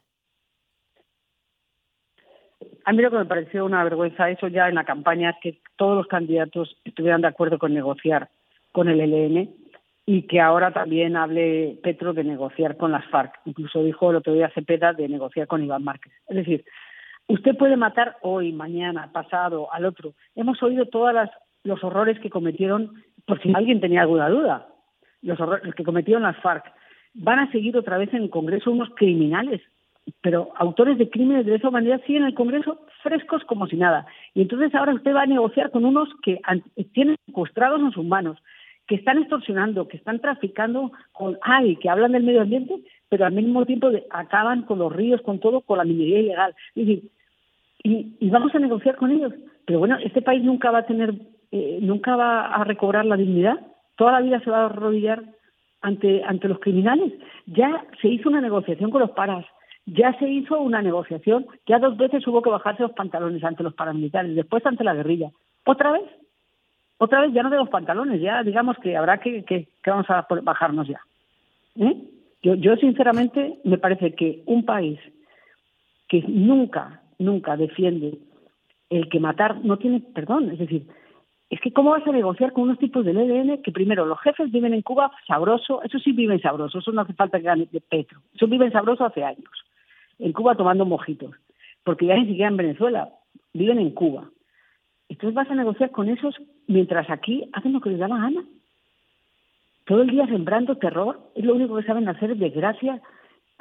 A 2.85 2.93
mí 2.93 3.01
lo 3.01 3.11
que 3.11 3.17
me 3.17 3.25
pareció 3.25 3.65
una 3.65 3.83
vergüenza 3.83 4.29
eso 4.29 4.47
ya 4.47 4.67
en 4.67 4.75
la 4.75 4.83
campaña 4.83 5.31
es 5.31 5.35
que 5.41 5.59
todos 5.77 5.95
los 5.95 6.07
candidatos 6.07 6.77
estuvieran 6.83 7.21
de 7.21 7.27
acuerdo 7.27 7.57
con 7.57 7.73
negociar 7.73 8.29
con 8.71 8.89
el 8.89 8.99
ELN 8.99 9.49
y 10.05 10.23
que 10.23 10.41
ahora 10.41 10.71
también 10.71 11.15
hable 11.15 11.79
Petro 11.81 12.13
de 12.13 12.23
negociar 12.23 12.75
con 12.75 12.91
las 12.91 13.05
FARC. 13.07 13.39
Incluso 13.45 13.83
dijo 13.83 14.09
el 14.09 14.17
otro 14.17 14.33
día 14.33 14.51
Cepeda 14.53 14.93
de 14.93 15.07
negociar 15.07 15.47
con 15.47 15.63
Iván 15.63 15.83
Márquez. 15.83 16.11
Es 16.27 16.35
decir, 16.35 16.65
usted 17.27 17.55
puede 17.55 17.77
matar 17.77 18.17
hoy, 18.21 18.51
mañana, 18.51 19.11
pasado, 19.13 19.71
al 19.71 19.85
otro. 19.85 20.13
Hemos 20.35 20.61
oído 20.61 20.85
todas 20.87 21.15
las 21.15 21.29
los 21.63 21.83
horrores 21.83 22.19
que 22.19 22.29
cometieron, 22.29 23.03
por 23.25 23.41
si 23.41 23.53
alguien 23.53 23.79
tenía 23.79 24.01
alguna 24.01 24.29
duda, 24.29 24.67
los 25.21 25.39
horrores 25.39 25.73
que 25.75 25.83
cometieron 25.83 26.23
las 26.23 26.37
FARC. 26.37 26.65
Van 27.13 27.39
a 27.39 27.51
seguir 27.51 27.77
otra 27.77 27.97
vez 27.97 28.13
en 28.13 28.23
el 28.23 28.29
Congreso 28.29 28.71
unos 28.71 28.89
criminales, 28.95 29.61
pero 30.21 30.51
autores 30.55 30.97
de 30.97 31.09
crímenes 31.09 31.45
de 31.45 31.55
esa 31.55 31.69
humanidad 31.69 32.01
siguen 32.05 32.23
en 32.23 32.29
el 32.29 32.35
Congreso 32.35 32.79
frescos 33.01 33.43
como 33.45 33.67
si 33.67 33.77
nada. 33.77 34.05
Y 34.33 34.41
entonces 34.41 34.73
ahora 34.75 34.93
usted 34.93 35.13
va 35.13 35.23
a 35.23 35.27
negociar 35.27 35.71
con 35.71 35.85
unos 35.85 36.09
que 36.23 36.39
tienen 36.93 37.17
secuestrados 37.25 37.81
en 37.81 37.91
sus 37.91 38.05
manos, 38.05 38.37
que 38.87 38.95
están 38.95 39.17
extorsionando, 39.17 39.87
que 39.87 39.97
están 39.97 40.19
traficando 40.19 40.91
con, 41.11 41.37
ay, 41.41 41.77
que 41.77 41.89
hablan 41.89 42.11
del 42.11 42.23
medio 42.23 42.41
ambiente, 42.41 42.75
pero 43.09 43.25
al 43.25 43.33
mismo 43.33 43.65
tiempo 43.65 43.89
acaban 44.09 44.63
con 44.63 44.79
los 44.79 44.93
ríos, 44.93 45.21
con 45.21 45.39
todo, 45.39 45.61
con 45.61 45.77
la 45.77 45.85
minería 45.85 46.19
ilegal. 46.19 46.55
y, 46.75 47.09
y 47.85 48.29
vamos 48.29 48.55
a 48.55 48.59
negociar 48.59 48.95
con 48.95 49.11
ellos. 49.11 49.33
Pero 49.65 49.79
bueno, 49.79 49.97
este 50.03 50.21
país 50.21 50.43
nunca 50.43 50.71
va 50.71 50.79
a 50.79 50.85
tener 50.85 51.13
eh, 51.55 51.77
nunca 51.83 52.15
va 52.15 52.47
a 52.47 52.63
recobrar 52.63 53.05
la 53.05 53.15
dignidad, 53.15 53.59
toda 53.95 54.13
la 54.13 54.21
vida 54.21 54.39
se 54.39 54.49
va 54.49 54.63
a 54.63 54.65
arrodillar 54.65 55.21
ante, 55.83 56.23
ante 56.23 56.47
los 56.47 56.57
criminales. 56.57 57.13
Ya 57.45 57.85
se 58.01 58.07
hizo 58.07 58.27
una 58.27 58.41
negociación 58.41 58.89
con 58.89 59.01
los 59.01 59.11
paras, 59.11 59.45
ya 59.85 60.17
se 60.19 60.27
hizo 60.29 60.59
una 60.61 60.81
negociación, 60.81 61.45
ya 61.67 61.79
dos 61.79 61.97
veces 61.97 62.25
hubo 62.27 62.41
que 62.41 62.49
bajarse 62.49 62.83
los 62.83 62.93
pantalones 62.93 63.43
ante 63.43 63.63
los 63.63 63.73
paramilitares, 63.73 64.35
después 64.35 64.65
ante 64.65 64.83
la 64.83 64.93
guerrilla. 64.93 65.31
¿Otra 65.65 65.91
vez? 65.91 66.03
Otra 66.97 67.21
vez 67.21 67.33
ya 67.33 67.43
no 67.43 67.49
de 67.49 67.57
los 67.57 67.69
pantalones, 67.69 68.21
ya 68.21 68.43
digamos 68.43 68.77
que 68.77 68.95
habrá 68.95 69.19
que, 69.19 69.43
que, 69.43 69.67
vamos 69.85 70.09
a 70.09 70.25
bajarnos 70.41 70.87
ya. 70.87 71.01
¿Eh? 71.75 72.01
Yo, 72.43 72.75
sinceramente 72.75 73.59
me 73.63 73.77
parece 73.77 74.13
que 74.15 74.43
un 74.45 74.65
país 74.65 74.99
que 76.09 76.23
nunca, 76.27 77.01
nunca 77.17 77.55
defiende 77.55 78.19
el 78.89 79.09
que 79.09 79.19
matar 79.19 79.63
no 79.63 79.77
tiene 79.77 80.01
perdón, 80.01 80.51
es 80.51 80.59
decir, 80.59 80.85
es 81.49 81.61
que 81.61 81.71
¿cómo 81.71 81.91
vas 81.91 82.05
a 82.05 82.11
negociar 82.11 82.51
con 82.51 82.63
unos 82.63 82.79
tipos 82.79 83.05
del 83.05 83.17
EDN 83.17 83.61
que 83.61 83.71
primero 83.71 84.05
los 84.05 84.19
jefes 84.19 84.51
viven 84.51 84.73
en 84.73 84.81
Cuba 84.81 85.11
sabroso, 85.25 85.81
eso 85.83 85.99
sí 85.99 86.11
viven 86.11 86.41
sabroso, 86.41 86.79
eso 86.79 86.91
no 86.91 87.01
hace 87.01 87.13
falta 87.13 87.37
que 87.37 87.45
gane 87.45 87.67
de 87.71 87.79
Petro, 87.79 88.19
eso 88.33 88.47
viven 88.47 88.71
sabroso 88.71 89.05
hace 89.05 89.23
años, 89.23 89.62
en 90.19 90.31
Cuba 90.33 90.55
tomando 90.55 90.85
mojitos, 90.85 91.35
porque 91.83 92.05
ya 92.05 92.15
ni 92.15 92.27
siquiera 92.27 92.49
en 92.49 92.57
Venezuela, 92.57 93.09
viven 93.53 93.79
en 93.79 93.91
Cuba. 93.91 94.29
Entonces 95.09 95.35
vas 95.35 95.49
a 95.49 95.55
negociar 95.55 95.91
con 95.91 96.09
esos 96.09 96.35
mientras 96.67 97.09
aquí 97.09 97.49
hacen 97.53 97.73
lo 97.73 97.81
que 97.81 97.89
les 97.89 97.99
da 97.99 98.07
la 98.07 98.17
gana. 98.17 98.43
Todo 99.85 100.01
el 100.01 100.09
día 100.09 100.25
sembrando 100.27 100.77
terror, 100.77 101.19
es 101.35 101.43
lo 101.43 101.55
único 101.55 101.75
que 101.75 101.83
saben 101.83 102.07
hacer 102.07 102.31
es 102.31 102.39
desgracia, 102.39 103.01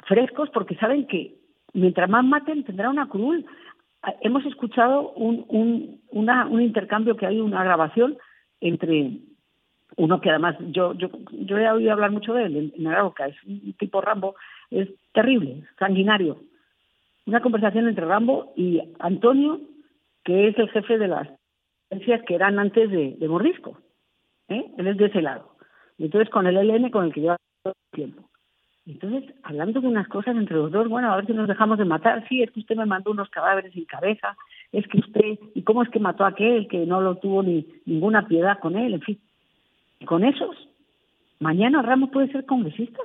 frescos, 0.07 0.49
porque 0.51 0.75
saben 0.75 1.05
que 1.05 1.35
mientras 1.73 2.09
más 2.09 2.23
maten 2.23 2.63
tendrá 2.63 2.89
una 2.89 3.09
cruz 3.09 3.43
hemos 4.21 4.45
escuchado 4.45 5.11
un, 5.11 5.45
un, 5.47 6.01
un 6.11 6.61
intercambio 6.61 7.15
que 7.15 7.25
hay, 7.25 7.39
una 7.39 7.63
grabación 7.63 8.17
entre 8.59 9.19
uno 9.95 10.19
que 10.21 10.29
además 10.29 10.55
yo 10.71 10.93
yo 10.93 11.09
yo 11.31 11.57
he 11.57 11.71
oído 11.71 11.91
hablar 11.91 12.11
mucho 12.11 12.33
de 12.33 12.45
él 12.45 12.73
en, 12.75 12.87
Arauca, 12.87 13.27
es 13.27 13.35
un 13.43 13.73
tipo 13.73 14.01
Rambo, 14.01 14.35
es 14.81 14.89
terrible, 15.13 15.63
sanguinario. 15.79 16.39
Una 17.25 17.41
conversación 17.41 17.87
entre 17.87 18.05
Rambo 18.05 18.53
y 18.55 18.81
Antonio, 18.99 19.61
que 20.23 20.49
es 20.49 20.57
el 20.57 20.69
jefe 20.69 20.97
de 20.97 21.07
las 21.07 21.29
agencias 21.89 22.23
que 22.23 22.35
eran 22.35 22.59
antes 22.59 22.89
de, 22.89 23.15
de. 23.17 23.53
¿eh? 24.49 24.71
Él 24.77 24.87
es 24.87 24.97
de 24.97 25.05
ese 25.05 25.21
lado. 25.21 25.55
Y 25.97 26.05
entonces 26.05 26.29
con 26.29 26.47
el 26.47 26.55
LN 26.55 26.89
con 26.89 27.05
el 27.05 27.13
que 27.13 27.21
lleva 27.21 27.37
todo 27.61 27.73
el 27.73 27.95
tiempo. 27.95 28.29
Entonces, 28.85 29.33
hablando 29.43 29.79
de 29.79 29.87
unas 29.87 30.09
cosas 30.09 30.35
entre 30.35 30.57
los 30.57 30.69
dos, 30.69 30.89
bueno, 30.89 31.11
a 31.11 31.15
ver 31.15 31.25
si 31.25 31.31
nos 31.31 31.47
dejamos 31.47 31.77
de 31.77 31.85
matar. 31.85 32.27
Sí, 32.27 32.41
es 32.41 32.51
que 32.51 32.59
usted 32.59 32.75
me 32.75 32.85
mandó 32.85 33.11
unos 33.11 33.29
cadáveres 33.29 33.71
sin 33.71 33.85
cabeza. 33.85 34.35
Es 34.73 34.85
que 34.87 34.97
usted, 34.97 35.39
¿y 35.55 35.61
cómo 35.63 35.83
es 35.83 35.89
que 35.89 35.99
mató 35.99 36.25
a 36.25 36.29
aquel 36.29 36.67
que 36.67 36.85
no 36.85 36.99
lo 36.99 37.15
tuvo 37.15 37.43
ni 37.43 37.65
ninguna 37.85 38.27
piedad 38.27 38.59
con 38.59 38.75
él? 38.75 38.95
En 38.95 39.01
fin, 39.01 39.19
con 40.05 40.25
esos, 40.25 40.67
mañana 41.39 41.81
Ramos 41.81 42.09
puede 42.09 42.31
ser 42.31 42.45
congresista. 42.45 42.99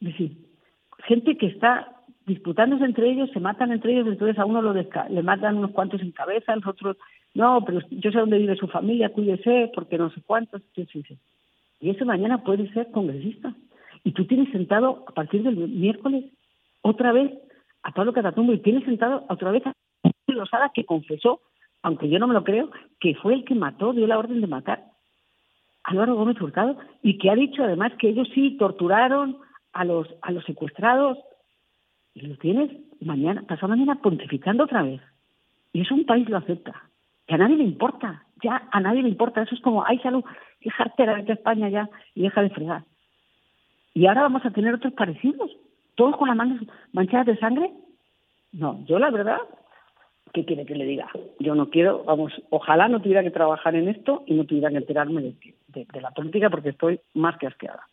Es 0.00 0.08
decir, 0.08 0.36
gente 1.06 1.36
que 1.36 1.46
está 1.46 2.00
disputándose 2.26 2.84
entre 2.84 3.10
ellos, 3.10 3.30
se 3.32 3.40
matan 3.40 3.72
entre 3.72 3.92
ellos, 3.92 4.06
entonces 4.06 4.38
a 4.38 4.44
uno 4.44 4.62
lo 4.62 4.72
le 4.72 5.22
matan 5.22 5.56
unos 5.58 5.72
cuantos 5.72 6.00
sin 6.00 6.12
cabeza, 6.12 6.52
a 6.52 6.56
los 6.56 6.66
otros, 6.66 6.96
no, 7.34 7.64
pero 7.64 7.80
yo 7.90 8.10
sé 8.10 8.18
dónde 8.18 8.38
vive 8.38 8.56
su 8.56 8.68
familia, 8.68 9.12
cuídese, 9.12 9.70
porque 9.74 9.98
no 9.98 10.10
sé 10.10 10.20
cuántos. 10.26 10.62
Y 11.80 11.90
ese 11.90 12.04
mañana 12.04 12.42
puede 12.42 12.72
ser 12.72 12.90
congresista. 12.90 13.54
Y 14.04 14.12
tú 14.12 14.26
tienes 14.26 14.50
sentado 14.50 15.04
a 15.06 15.12
partir 15.12 15.42
del 15.42 15.56
miércoles 15.56 16.24
otra 16.82 17.12
vez 17.12 17.32
a 17.82 17.92
Pablo 17.92 18.12
Catatumbo 18.12 18.52
y 18.52 18.58
tienes 18.58 18.84
sentado 18.84 19.24
otra 19.28 19.50
vez 19.50 19.66
a 19.66 19.72
Losada 20.26 20.70
que 20.74 20.84
confesó, 20.84 21.40
aunque 21.82 22.08
yo 22.08 22.18
no 22.18 22.26
me 22.26 22.34
lo 22.34 22.44
creo, 22.44 22.70
que 23.00 23.14
fue 23.16 23.34
el 23.34 23.44
que 23.44 23.54
mató, 23.54 23.92
dio 23.92 24.06
la 24.06 24.18
orden 24.18 24.40
de 24.40 24.46
matar 24.46 24.84
a 25.84 25.90
Álvaro 25.90 26.14
Gómez 26.14 26.40
Hurtado 26.40 26.78
y 27.02 27.18
que 27.18 27.30
ha 27.30 27.34
dicho 27.34 27.64
además 27.64 27.92
que 27.98 28.08
ellos 28.08 28.28
sí 28.34 28.56
torturaron 28.58 29.38
a 29.72 29.84
los 29.84 30.08
a 30.22 30.32
los 30.32 30.44
secuestrados 30.44 31.18
y 32.14 32.22
lo 32.22 32.36
tienes 32.36 32.70
mañana, 33.00 33.42
pasado 33.42 33.68
mañana 33.68 34.00
pontificando 34.02 34.64
otra 34.64 34.82
vez. 34.82 35.00
Y 35.72 35.82
eso 35.82 35.94
un 35.94 36.06
país 36.06 36.28
lo 36.28 36.38
acepta. 36.38 36.82
Que 37.26 37.34
a 37.34 37.38
nadie 37.38 37.56
le 37.56 37.64
importa, 37.64 38.24
ya 38.42 38.68
a 38.70 38.80
nadie 38.80 39.02
le 39.02 39.08
importa. 39.08 39.42
Eso 39.42 39.54
es 39.54 39.60
como, 39.60 39.84
ay, 39.84 39.98
salud, 39.98 40.24
dejarte 40.60 41.06
la 41.06 41.22
de 41.22 41.32
España 41.32 41.68
ya 41.68 41.88
y 42.14 42.22
deja 42.22 42.42
de 42.42 42.50
fregar. 42.50 42.84
Y 43.94 44.06
ahora 44.06 44.22
vamos 44.22 44.44
a 44.44 44.50
tener 44.50 44.74
otros 44.74 44.92
parecidos, 44.94 45.50
todos 45.94 46.16
con 46.16 46.28
las 46.28 46.36
manos 46.36 46.60
manchadas 46.92 47.26
de 47.26 47.38
sangre. 47.38 47.70
No, 48.52 48.84
yo 48.86 48.98
la 48.98 49.10
verdad, 49.10 49.38
¿qué 50.32 50.44
quiere 50.44 50.66
que 50.66 50.74
le 50.74 50.84
diga? 50.84 51.08
Yo 51.38 51.54
no 51.54 51.70
quiero, 51.70 52.02
vamos, 52.04 52.32
ojalá 52.50 52.88
no 52.88 53.00
tuviera 53.00 53.22
que 53.22 53.30
trabajar 53.30 53.76
en 53.76 53.88
esto 53.88 54.24
y 54.26 54.34
no 54.34 54.44
tuviera 54.44 54.70
que 54.70 54.76
enterarme 54.76 55.22
de, 55.22 55.86
de 55.92 56.00
la 56.00 56.10
política 56.10 56.50
porque 56.50 56.70
estoy 56.70 57.00
más 57.14 57.36
que 57.38 57.46
asqueada. 57.46 57.86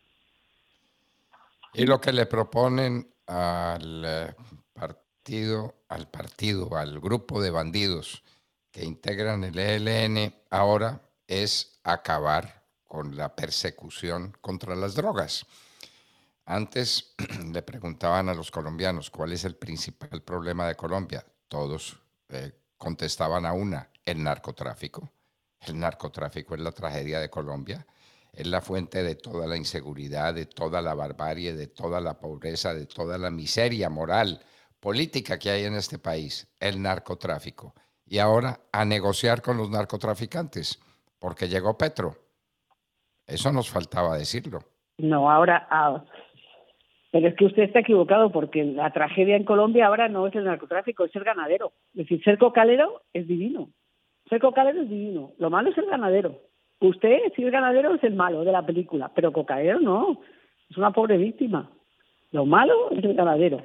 Y 1.77 1.85
lo 1.85 2.01
que 2.01 2.11
le 2.11 2.25
proponen 2.25 3.13
al 3.27 4.03
eh, 4.03 4.35
partido, 4.73 5.75
al 5.89 6.09
partido, 6.09 6.75
al 6.75 6.99
grupo 6.99 7.39
de 7.39 7.51
bandidos 7.51 8.23
que 8.71 8.83
integran 8.83 9.43
el 9.43 9.59
ELN 9.59 10.33
ahora 10.49 10.99
es 11.27 11.79
acabar 11.83 12.63
con 12.83 13.15
la 13.15 13.35
persecución 13.35 14.35
contra 14.41 14.75
las 14.75 14.95
drogas. 14.95 15.45
Antes 16.45 17.13
le 17.53 17.61
preguntaban 17.61 18.27
a 18.27 18.33
los 18.33 18.49
colombianos 18.49 19.11
cuál 19.11 19.33
es 19.33 19.45
el 19.45 19.55
principal 19.55 20.23
problema 20.23 20.67
de 20.67 20.73
Colombia. 20.73 21.23
Todos 21.47 21.95
eh, 22.29 22.53
contestaban 22.75 23.45
a 23.45 23.53
una, 23.53 23.87
el 24.03 24.23
narcotráfico. 24.23 25.11
El 25.61 25.77
narcotráfico 25.77 26.55
es 26.55 26.61
la 26.61 26.71
tragedia 26.71 27.19
de 27.19 27.29
Colombia 27.29 27.85
es 28.37 28.45
la 28.45 28.61
fuente 28.61 29.01
de 29.01 29.15
toda 29.15 29.47
la 29.47 29.57
inseguridad, 29.57 30.35
de 30.35 30.45
toda 30.45 30.79
la 30.79 30.93
barbarie, 30.93 31.53
de 31.53 31.65
toda 31.65 31.99
la 31.99 32.19
pobreza, 32.19 32.75
de 32.75 32.85
toda 32.85 33.17
la 33.17 33.31
miseria 33.31 33.89
moral, 33.89 34.39
política 34.79 35.39
que 35.39 35.49
hay 35.49 35.63
en 35.63 35.73
este 35.73 35.97
país, 35.97 36.47
el 36.59 36.79
narcotráfico. 36.79 37.73
Y 38.05 38.19
ahora 38.19 38.59
a 38.71 38.85
negociar 38.85 39.41
con 39.41 39.57
los 39.57 39.71
narcotraficantes, 39.71 40.79
porque 41.17 41.49
llegó 41.49 41.79
Petro. 41.79 42.13
Eso 43.25 43.51
nos 43.51 43.71
faltaba 43.71 44.15
decirlo. 44.15 44.59
No, 44.99 45.31
ahora, 45.31 45.67
ah, 45.71 46.05
pero 47.11 47.29
es 47.29 47.35
que 47.35 47.45
usted 47.45 47.63
está 47.63 47.79
equivocado 47.79 48.31
porque 48.31 48.63
la 48.63 48.93
tragedia 48.93 49.35
en 49.35 49.45
Colombia 49.45 49.87
ahora 49.87 50.09
no 50.09 50.27
es 50.27 50.35
el 50.35 50.43
narcotráfico, 50.43 51.05
es 51.05 51.15
el 51.15 51.23
ganadero. 51.23 51.73
Es 51.95 52.03
decir, 52.03 52.23
ser 52.23 52.37
cocalero 52.37 53.01
es 53.13 53.27
divino. 53.27 53.69
Ser 54.29 54.39
cocalero 54.39 54.83
es 54.83 54.89
divino. 54.89 55.31
Lo 55.39 55.49
malo 55.49 55.71
es 55.71 55.77
el 55.79 55.87
ganadero. 55.87 56.39
Usted, 56.79 57.19
si 57.35 57.43
es 57.43 57.51
ganadero, 57.51 57.95
es 57.95 58.03
el 58.03 58.15
malo 58.15 58.43
de 58.43 58.51
la 58.51 58.65
película, 58.65 59.11
pero 59.13 59.33
cocaero 59.33 59.79
no, 59.79 60.19
es 60.69 60.77
una 60.77 60.91
pobre 60.91 61.17
víctima. 61.17 61.69
Lo 62.31 62.45
malo 62.45 62.91
es 62.91 63.03
el 63.03 63.15
ganadero. 63.15 63.61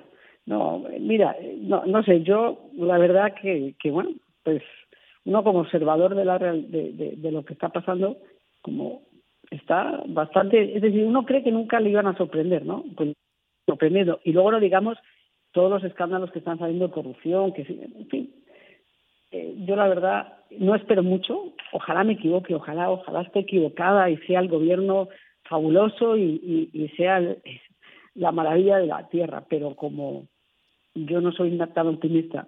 No, 0.47 0.85
mira, 0.99 1.37
no, 1.59 1.85
no 1.87 2.03
sé, 2.03 2.23
yo 2.23 2.71
la 2.75 2.99
verdad 2.99 3.35
que, 3.41 3.75
que 3.79 3.91
bueno, 3.91 4.11
pues 4.43 4.63
uno 5.25 5.45
como 5.45 5.61
observador 5.61 6.15
de, 6.15 6.25
la 6.25 6.39
de, 6.39 7.15
de, 7.17 7.33
lo 7.33 7.45
que 7.45 7.53
está 7.53 7.69
pasando, 7.69 8.17
como 8.61 9.03
está 9.51 10.03
bastante, 10.07 10.75
es 10.75 10.83
decir, 10.83 11.05
uno 11.05 11.25
cree 11.25 11.45
que 11.45 11.53
nunca 11.53 11.79
le 11.79 11.91
iban 11.91 12.07
a 12.09 12.17
sorprender, 12.17 12.65
¿no? 12.65 12.85
Pues 12.97 13.13
sorprendiendo. 13.67 14.21
Y 14.25 14.33
luego 14.33 14.51
no 14.51 14.61
digamos 14.61 14.99
todos 15.53 15.71
los 15.71 15.85
escándalos 15.85 16.33
que 16.33 16.41
están 16.41 16.59
saliendo 16.59 16.89
de 16.89 16.95
corrupción, 16.95 17.53
que 17.53 17.63
en 17.63 18.09
fin, 18.09 18.35
eh, 19.33 19.55
yo 19.67 19.77
la 19.77 19.89
verdad 19.89 20.35
no 20.51 20.75
espero 20.75 21.03
mucho, 21.03 21.55
ojalá 21.73 22.05
me 22.05 22.13
equivoque, 22.13 22.55
ojalá, 22.55 22.91
ojalá 22.91 23.23
esté 23.23 23.41
equivocada 23.41 24.11
y 24.11 24.19
sea 24.19 24.41
el 24.41 24.49
gobierno 24.49 25.09
fabuloso 25.45 26.19
y, 26.19 26.93
sea 26.97 27.21
la 28.15 28.33
maravilla 28.33 28.77
de 28.77 28.87
la 28.87 29.09
tierra, 29.09 29.45
pero 29.49 29.75
como 29.75 30.27
yo 30.95 31.23
no 31.23 31.33
soy 31.33 31.57
tan 31.75 31.87
optimista 31.87 32.47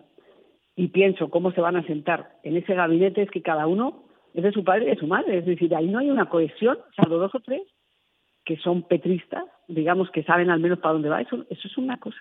y 0.76 0.88
pienso 0.88 1.31
cómo 1.31 1.53
se 1.53 1.62
van 1.62 1.76
a 1.76 1.87
sentar 1.87 2.37
en 2.43 2.59
ese 2.59 2.75
gabinete, 2.75 3.23
es 3.23 3.31
que 3.31 3.41
cada 3.41 3.67
uno 3.67 4.05
es 4.35 4.43
de 4.43 4.53
su 4.53 4.62
padre 4.62 4.85
y 4.85 4.91
de 4.91 4.97
su 4.97 5.07
madre, 5.07 5.38
es 5.38 5.47
decir, 5.47 5.75
ahí 5.75 5.87
no 5.87 6.00
hay 6.00 6.11
una 6.11 6.29
cohesión, 6.29 6.79
salvo 6.95 7.17
dos 7.17 7.35
o 7.35 7.41
tres 7.41 7.62
que 8.45 8.59
son 8.59 8.83
petristas, 8.83 9.45
digamos 9.69 10.11
que 10.11 10.23
saben 10.23 10.50
al 10.50 10.61
menos 10.61 10.81
para 10.81 10.93
dónde 10.93 11.09
va, 11.09 11.23
eso, 11.23 11.47
eso 11.49 11.67
es 11.67 11.79
una 11.79 11.99
cosa 11.99 12.19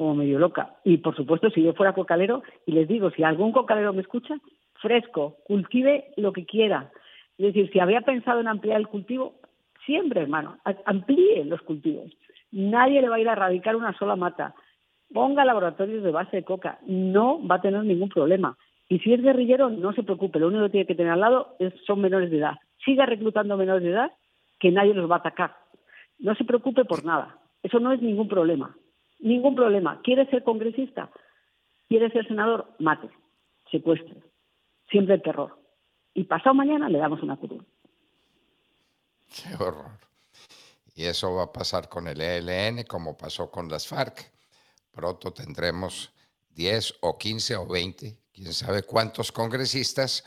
como 0.00 0.14
medio 0.14 0.38
loca. 0.38 0.76
Y 0.82 0.96
por 0.96 1.14
supuesto, 1.14 1.50
si 1.50 1.62
yo 1.62 1.74
fuera 1.74 1.92
cocalero, 1.92 2.42
y 2.64 2.72
les 2.72 2.88
digo, 2.88 3.10
si 3.10 3.22
algún 3.22 3.52
cocalero 3.52 3.92
me 3.92 4.00
escucha, 4.00 4.34
fresco, 4.80 5.36
cultive 5.44 6.06
lo 6.16 6.32
que 6.32 6.46
quiera. 6.46 6.90
Es 7.36 7.52
decir, 7.52 7.70
si 7.70 7.80
había 7.80 8.00
pensado 8.00 8.40
en 8.40 8.48
ampliar 8.48 8.80
el 8.80 8.88
cultivo, 8.88 9.34
siempre, 9.84 10.22
hermano, 10.22 10.56
amplíe 10.86 11.44
los 11.44 11.60
cultivos. 11.60 12.10
Nadie 12.50 13.02
le 13.02 13.10
va 13.10 13.16
a 13.16 13.20
ir 13.20 13.28
a 13.28 13.32
erradicar 13.32 13.76
una 13.76 13.92
sola 13.98 14.16
mata. 14.16 14.54
Ponga 15.12 15.44
laboratorios 15.44 16.02
de 16.02 16.12
base 16.12 16.38
de 16.38 16.44
coca, 16.44 16.78
no 16.86 17.46
va 17.46 17.56
a 17.56 17.60
tener 17.60 17.84
ningún 17.84 18.08
problema. 18.08 18.56
Y 18.88 19.00
si 19.00 19.12
es 19.12 19.20
guerrillero, 19.20 19.68
no 19.68 19.92
se 19.92 20.02
preocupe, 20.02 20.38
lo 20.38 20.48
único 20.48 20.64
que 20.64 20.70
tiene 20.70 20.86
que 20.86 20.94
tener 20.94 21.12
al 21.12 21.20
lado 21.20 21.56
es, 21.58 21.74
son 21.86 22.00
menores 22.00 22.30
de 22.30 22.38
edad. 22.38 22.54
Siga 22.86 23.04
reclutando 23.04 23.54
menores 23.58 23.82
de 23.82 23.90
edad, 23.90 24.12
que 24.58 24.70
nadie 24.70 24.94
los 24.94 25.10
va 25.10 25.16
a 25.16 25.18
atacar. 25.18 25.56
No 26.18 26.34
se 26.36 26.44
preocupe 26.44 26.86
por 26.86 27.04
nada, 27.04 27.36
eso 27.62 27.80
no 27.80 27.92
es 27.92 28.00
ningún 28.00 28.28
problema. 28.28 28.74
Ningún 29.20 29.54
problema. 29.54 30.00
¿Quiere 30.02 30.28
ser 30.30 30.42
congresista? 30.44 31.10
¿Quiere 31.88 32.10
ser 32.10 32.26
senador? 32.26 32.74
Mate, 32.78 33.10
secuestre. 33.70 34.16
Siempre 34.90 35.14
el 35.14 35.22
terror. 35.22 35.58
Y 36.14 36.24
pasado 36.24 36.54
mañana 36.54 36.88
le 36.88 36.98
damos 36.98 37.22
una 37.22 37.36
curul. 37.36 37.64
Qué 39.26 39.54
horror. 39.62 39.98
Y 40.94 41.04
eso 41.04 41.34
va 41.34 41.44
a 41.44 41.52
pasar 41.52 41.88
con 41.88 42.08
el 42.08 42.20
ELN 42.20 42.84
como 42.84 43.16
pasó 43.16 43.50
con 43.50 43.68
las 43.68 43.86
FARC. 43.86 44.32
Pronto 44.90 45.32
tendremos 45.32 46.12
10 46.50 46.98
o 47.00 47.16
15 47.16 47.56
o 47.56 47.66
20, 47.66 48.18
quién 48.32 48.52
sabe 48.52 48.82
cuántos 48.82 49.32
congresistas 49.32 50.24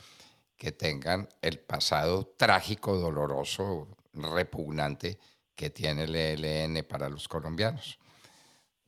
que 0.55 0.71
tengan 0.71 1.27
el 1.41 1.59
pasado 1.59 2.33
trágico, 2.37 2.97
doloroso, 2.97 3.87
repugnante 4.13 5.19
que 5.55 5.69
tiene 5.69 6.05
el 6.05 6.15
ELN 6.15 6.85
para 6.85 7.09
los 7.09 7.27
colombianos. 7.27 7.99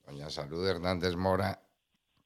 Doña 0.06 0.30
Salud 0.30 0.68
Hernández 0.68 1.16
Mora, 1.16 1.60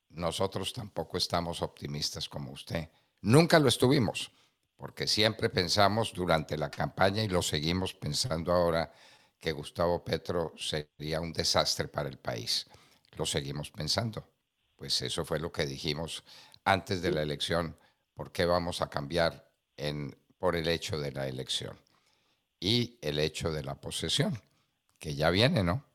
nosotros 0.09 0.73
tampoco 0.73 1.17
estamos 1.17 1.61
optimistas 1.61 2.27
como 2.27 2.51
usted. 2.51 2.89
Nunca 3.21 3.57
lo 3.57 3.69
estuvimos, 3.69 4.31
porque 4.75 5.07
siempre 5.07 5.49
pensamos 5.49 6.11
durante 6.13 6.57
la 6.57 6.69
campaña 6.69 7.23
y 7.23 7.29
lo 7.29 7.41
seguimos 7.41 7.93
pensando 7.93 8.51
ahora 8.51 8.91
que 9.39 9.53
Gustavo 9.53 10.03
Petro 10.03 10.53
sería 10.57 11.21
un 11.21 11.31
desastre 11.31 11.87
para 11.87 12.09
el 12.09 12.17
país. 12.17 12.67
Lo 13.15 13.25
seguimos 13.25 13.71
pensando. 13.71 14.27
Pues 14.75 15.01
eso 15.01 15.23
fue 15.23 15.39
lo 15.39 15.51
que 15.51 15.65
dijimos 15.65 16.23
antes 16.65 17.01
de 17.01 17.11
la 17.11 17.21
elección. 17.21 17.77
¿Por 18.13 18.33
qué 18.33 18.45
vamos 18.45 18.81
a 18.81 18.89
cambiar 18.89 19.49
por 20.37 20.57
el 20.57 20.67
hecho 20.67 20.99
de 20.99 21.13
la 21.13 21.27
elección? 21.27 21.79
Y 22.59 22.97
el 23.01 23.19
hecho 23.19 23.53
de 23.53 23.63
la 23.63 23.75
posesión, 23.75 24.41
que 24.97 25.15
ya 25.15 25.29
viene, 25.29 25.63
¿no? 25.63 25.88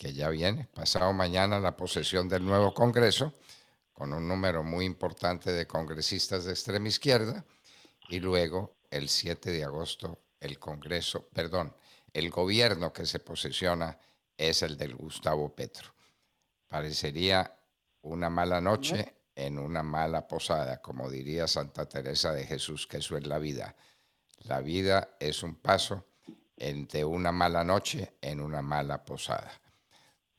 Que 0.00 0.14
ya 0.14 0.30
viene, 0.30 0.66
pasado 0.72 1.12
mañana 1.12 1.60
la 1.60 1.76
posesión 1.76 2.26
del 2.26 2.42
nuevo 2.42 2.72
Congreso, 2.72 3.34
con 3.92 4.14
un 4.14 4.26
número 4.26 4.64
muy 4.64 4.86
importante 4.86 5.52
de 5.52 5.66
congresistas 5.66 6.46
de 6.46 6.52
extrema 6.52 6.88
izquierda, 6.88 7.44
y 8.08 8.18
luego 8.18 8.76
el 8.90 9.10
7 9.10 9.50
de 9.50 9.62
agosto 9.62 10.22
el 10.40 10.58
Congreso, 10.58 11.28
perdón, 11.28 11.76
el 12.14 12.30
gobierno 12.30 12.94
que 12.94 13.04
se 13.04 13.18
posesiona 13.18 13.98
es 14.38 14.62
el 14.62 14.78
del 14.78 14.94
Gustavo 14.94 15.54
Petro. 15.54 15.92
Parecería 16.66 17.54
una 18.00 18.30
mala 18.30 18.58
noche 18.58 19.16
en 19.34 19.58
una 19.58 19.82
mala 19.82 20.26
posada, 20.26 20.80
como 20.80 21.10
diría 21.10 21.46
Santa 21.46 21.86
Teresa 21.86 22.32
de 22.32 22.46
Jesús, 22.46 22.86
que 22.86 22.96
eso 22.96 23.18
es 23.18 23.26
la 23.26 23.38
vida. 23.38 23.76
La 24.44 24.62
vida 24.62 25.18
es 25.20 25.42
un 25.42 25.56
paso 25.56 26.06
entre 26.56 27.04
una 27.04 27.32
mala 27.32 27.64
noche 27.64 28.14
en 28.22 28.40
una 28.40 28.62
mala 28.62 29.04
posada. 29.04 29.60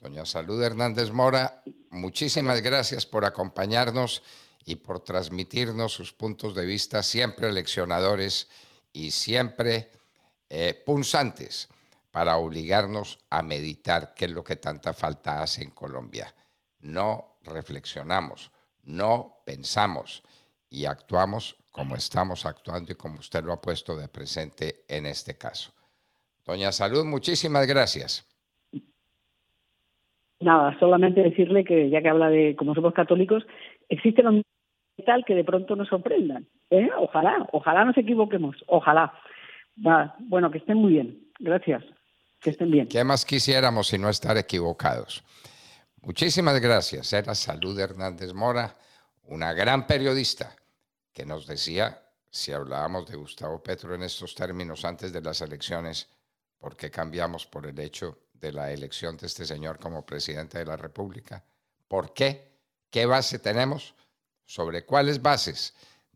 Doña 0.02 0.26
Salud 0.26 0.60
Hernández 0.64 1.12
Mora, 1.12 1.62
muchísimas 1.92 2.62
gracias 2.62 3.06
por 3.06 3.24
acompañarnos 3.24 4.24
y 4.66 4.78
por 4.78 5.02
transmitirnos 5.02 5.94
sus 5.94 6.12
puntos 6.12 6.56
de 6.56 6.66
vista 6.66 7.04
siempre 7.04 7.52
leccionadores 7.52 8.48
y 8.92 9.12
siempre 9.12 9.92
eh, 10.50 10.82
punzantes 10.84 11.70
para 12.10 12.38
obligarnos 12.38 13.20
a 13.30 13.44
meditar 13.44 14.16
qué 14.16 14.26
es 14.26 14.32
lo 14.32 14.44
que 14.44 14.56
tanta 14.56 14.92
falta 14.92 15.44
hace 15.44 15.62
en 15.62 15.70
Colombia. 15.70 16.34
No 16.80 17.38
reflexionamos, 17.44 18.52
no 18.82 19.44
pensamos 19.46 20.24
y 20.68 20.86
actuamos 20.86 21.58
como 21.70 21.96
estamos 21.96 22.48
actuando 22.48 22.92
y 22.92 22.96
como 22.96 23.20
usted 23.20 23.44
lo 23.44 23.54
ha 23.54 23.62
puesto 23.62 23.96
de 23.96 24.08
presente 24.08 24.84
en 24.88 25.06
este 25.06 25.38
caso. 25.38 25.72
Doña 26.44 26.72
Salud, 26.72 27.06
muchísimas 27.06 27.68
gracias. 27.68 28.31
Nada, 30.42 30.78
solamente 30.80 31.22
decirle 31.22 31.64
que 31.64 31.90
ya 31.90 32.02
que 32.02 32.10
habla 32.10 32.30
de 32.30 32.56
como 32.56 32.74
somos 32.74 32.94
católicos, 32.94 33.46
existe 33.90 34.24
lo 34.24 34.42
tal 35.06 35.24
que 35.26 35.36
de 35.36 35.44
pronto 35.44 35.76
nos 35.76 35.88
sorprendan. 35.88 36.48
¿eh? 36.70 36.90
Ojalá, 36.98 37.48
ojalá 37.52 37.86
nos 37.86 37.98
equivoquemos, 37.98 38.56
ojalá. 38.68 39.14
bueno, 39.76 40.52
que 40.52 40.58
estén 40.60 40.78
muy 40.78 40.94
bien. 40.94 41.32
Gracias. 41.40 41.84
Que 42.40 42.52
estén 42.52 42.72
bien. 42.72 42.88
¿Qué 42.88 43.04
más 43.04 43.26
quisiéramos 43.26 43.88
si 43.88 44.00
no 44.00 44.10
estar 44.10 44.36
equivocados? 44.38 45.24
Muchísimas 46.02 46.60
gracias. 46.60 47.14
Era 47.14 47.36
Salud 47.36 47.80
Hernández 47.80 48.34
Mora, 48.34 48.76
una 49.24 49.54
gran 49.54 49.86
periodista 49.86 50.56
que 51.14 51.26
nos 51.26 51.46
decía, 51.46 52.00
si 52.30 52.52
hablábamos 52.52 53.08
de 53.08 53.18
Gustavo 53.18 53.62
Petro 53.62 53.94
en 53.94 54.04
estos 54.04 54.34
términos 54.34 54.86
antes 54.86 55.14
de 55.14 55.22
las 55.22 55.42
elecciones, 55.42 56.10
¿por 56.58 56.76
qué 56.76 56.90
cambiamos 56.90 57.46
por 57.46 57.68
el 57.68 57.78
hecho 57.80 58.18
de 58.42 58.52
la 58.52 58.72
elección 58.72 59.16
de 59.18 59.28
este 59.28 59.46
señor 59.46 59.80
como 59.80 60.06
presidente 60.06 60.58
de 60.58 60.66
la 60.66 60.76
República. 60.76 61.44
¿Por 61.88 62.14
qué? 62.14 62.52
¿Qué 62.90 63.06
base 63.06 63.40
tenemos? 63.40 63.94
¿Sobre 64.46 64.84
cuáles 64.84 65.22
bases? 65.22 65.74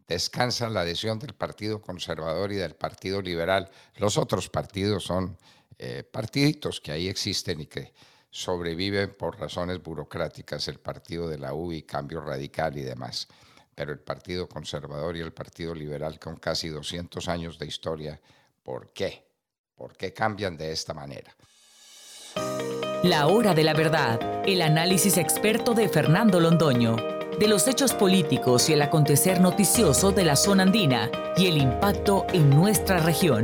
Descansa 0.07 0.69
la 0.69 0.81
adhesión 0.81 1.19
del 1.19 1.35
Partido 1.35 1.81
Conservador 1.81 2.51
y 2.51 2.55
del 2.55 2.75
Partido 2.75 3.21
Liberal. 3.21 3.69
Los 3.95 4.17
otros 4.17 4.49
partidos 4.49 5.03
son 5.03 5.37
eh, 5.77 6.03
partiditos 6.03 6.81
que 6.81 6.91
ahí 6.91 7.07
existen 7.07 7.61
y 7.61 7.67
que 7.67 7.93
sobreviven 8.29 9.15
por 9.15 9.39
razones 9.39 9.81
burocráticas, 9.81 10.67
el 10.67 10.79
partido 10.79 11.29
de 11.29 11.37
la 11.37 11.53
UBI, 11.53 11.83
Cambio 11.83 12.21
Radical 12.21 12.77
y 12.77 12.81
demás. 12.81 13.27
Pero 13.73 13.91
el 13.91 13.99
Partido 13.99 14.49
Conservador 14.49 15.15
y 15.15 15.21
el 15.21 15.33
Partido 15.33 15.73
Liberal, 15.73 16.19
con 16.19 16.37
casi 16.37 16.69
200 16.69 17.27
años 17.27 17.57
de 17.59 17.67
historia, 17.67 18.19
¿por 18.63 18.91
qué? 18.91 19.25
¿Por 19.75 19.95
qué 19.95 20.13
cambian 20.13 20.57
de 20.57 20.71
esta 20.71 20.93
manera? 20.93 21.35
La 23.05 23.27
hora 23.27 23.53
de 23.53 23.63
la 23.63 23.75
verdad, 23.75 24.19
el 24.47 24.63
análisis 24.63 25.19
experto 25.19 25.75
de 25.75 25.87
Fernando 25.87 26.39
Londoño, 26.39 26.95
de 27.39 27.47
los 27.47 27.67
hechos 27.67 27.93
políticos 27.93 28.67
y 28.67 28.73
el 28.73 28.81
acontecer 28.81 29.41
noticioso 29.41 30.11
de 30.11 30.25
la 30.25 30.35
zona 30.35 30.63
andina 30.63 31.11
y 31.37 31.45
el 31.45 31.57
impacto 31.57 32.25
en 32.33 32.49
nuestra 32.49 32.97
región. 32.97 33.43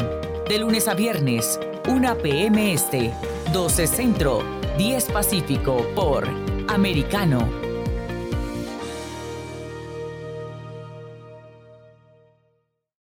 De 0.49 0.57
lunes 0.57 0.87
a 0.87 0.95
viernes, 0.95 1.59
1 1.87 2.17
p.m. 2.23 2.73
Este, 2.73 3.13
12 3.53 3.85
Centro, 3.85 4.43
10 4.79 5.05
Pacífico 5.11 5.85
por 5.93 6.27
Americano. 6.67 7.70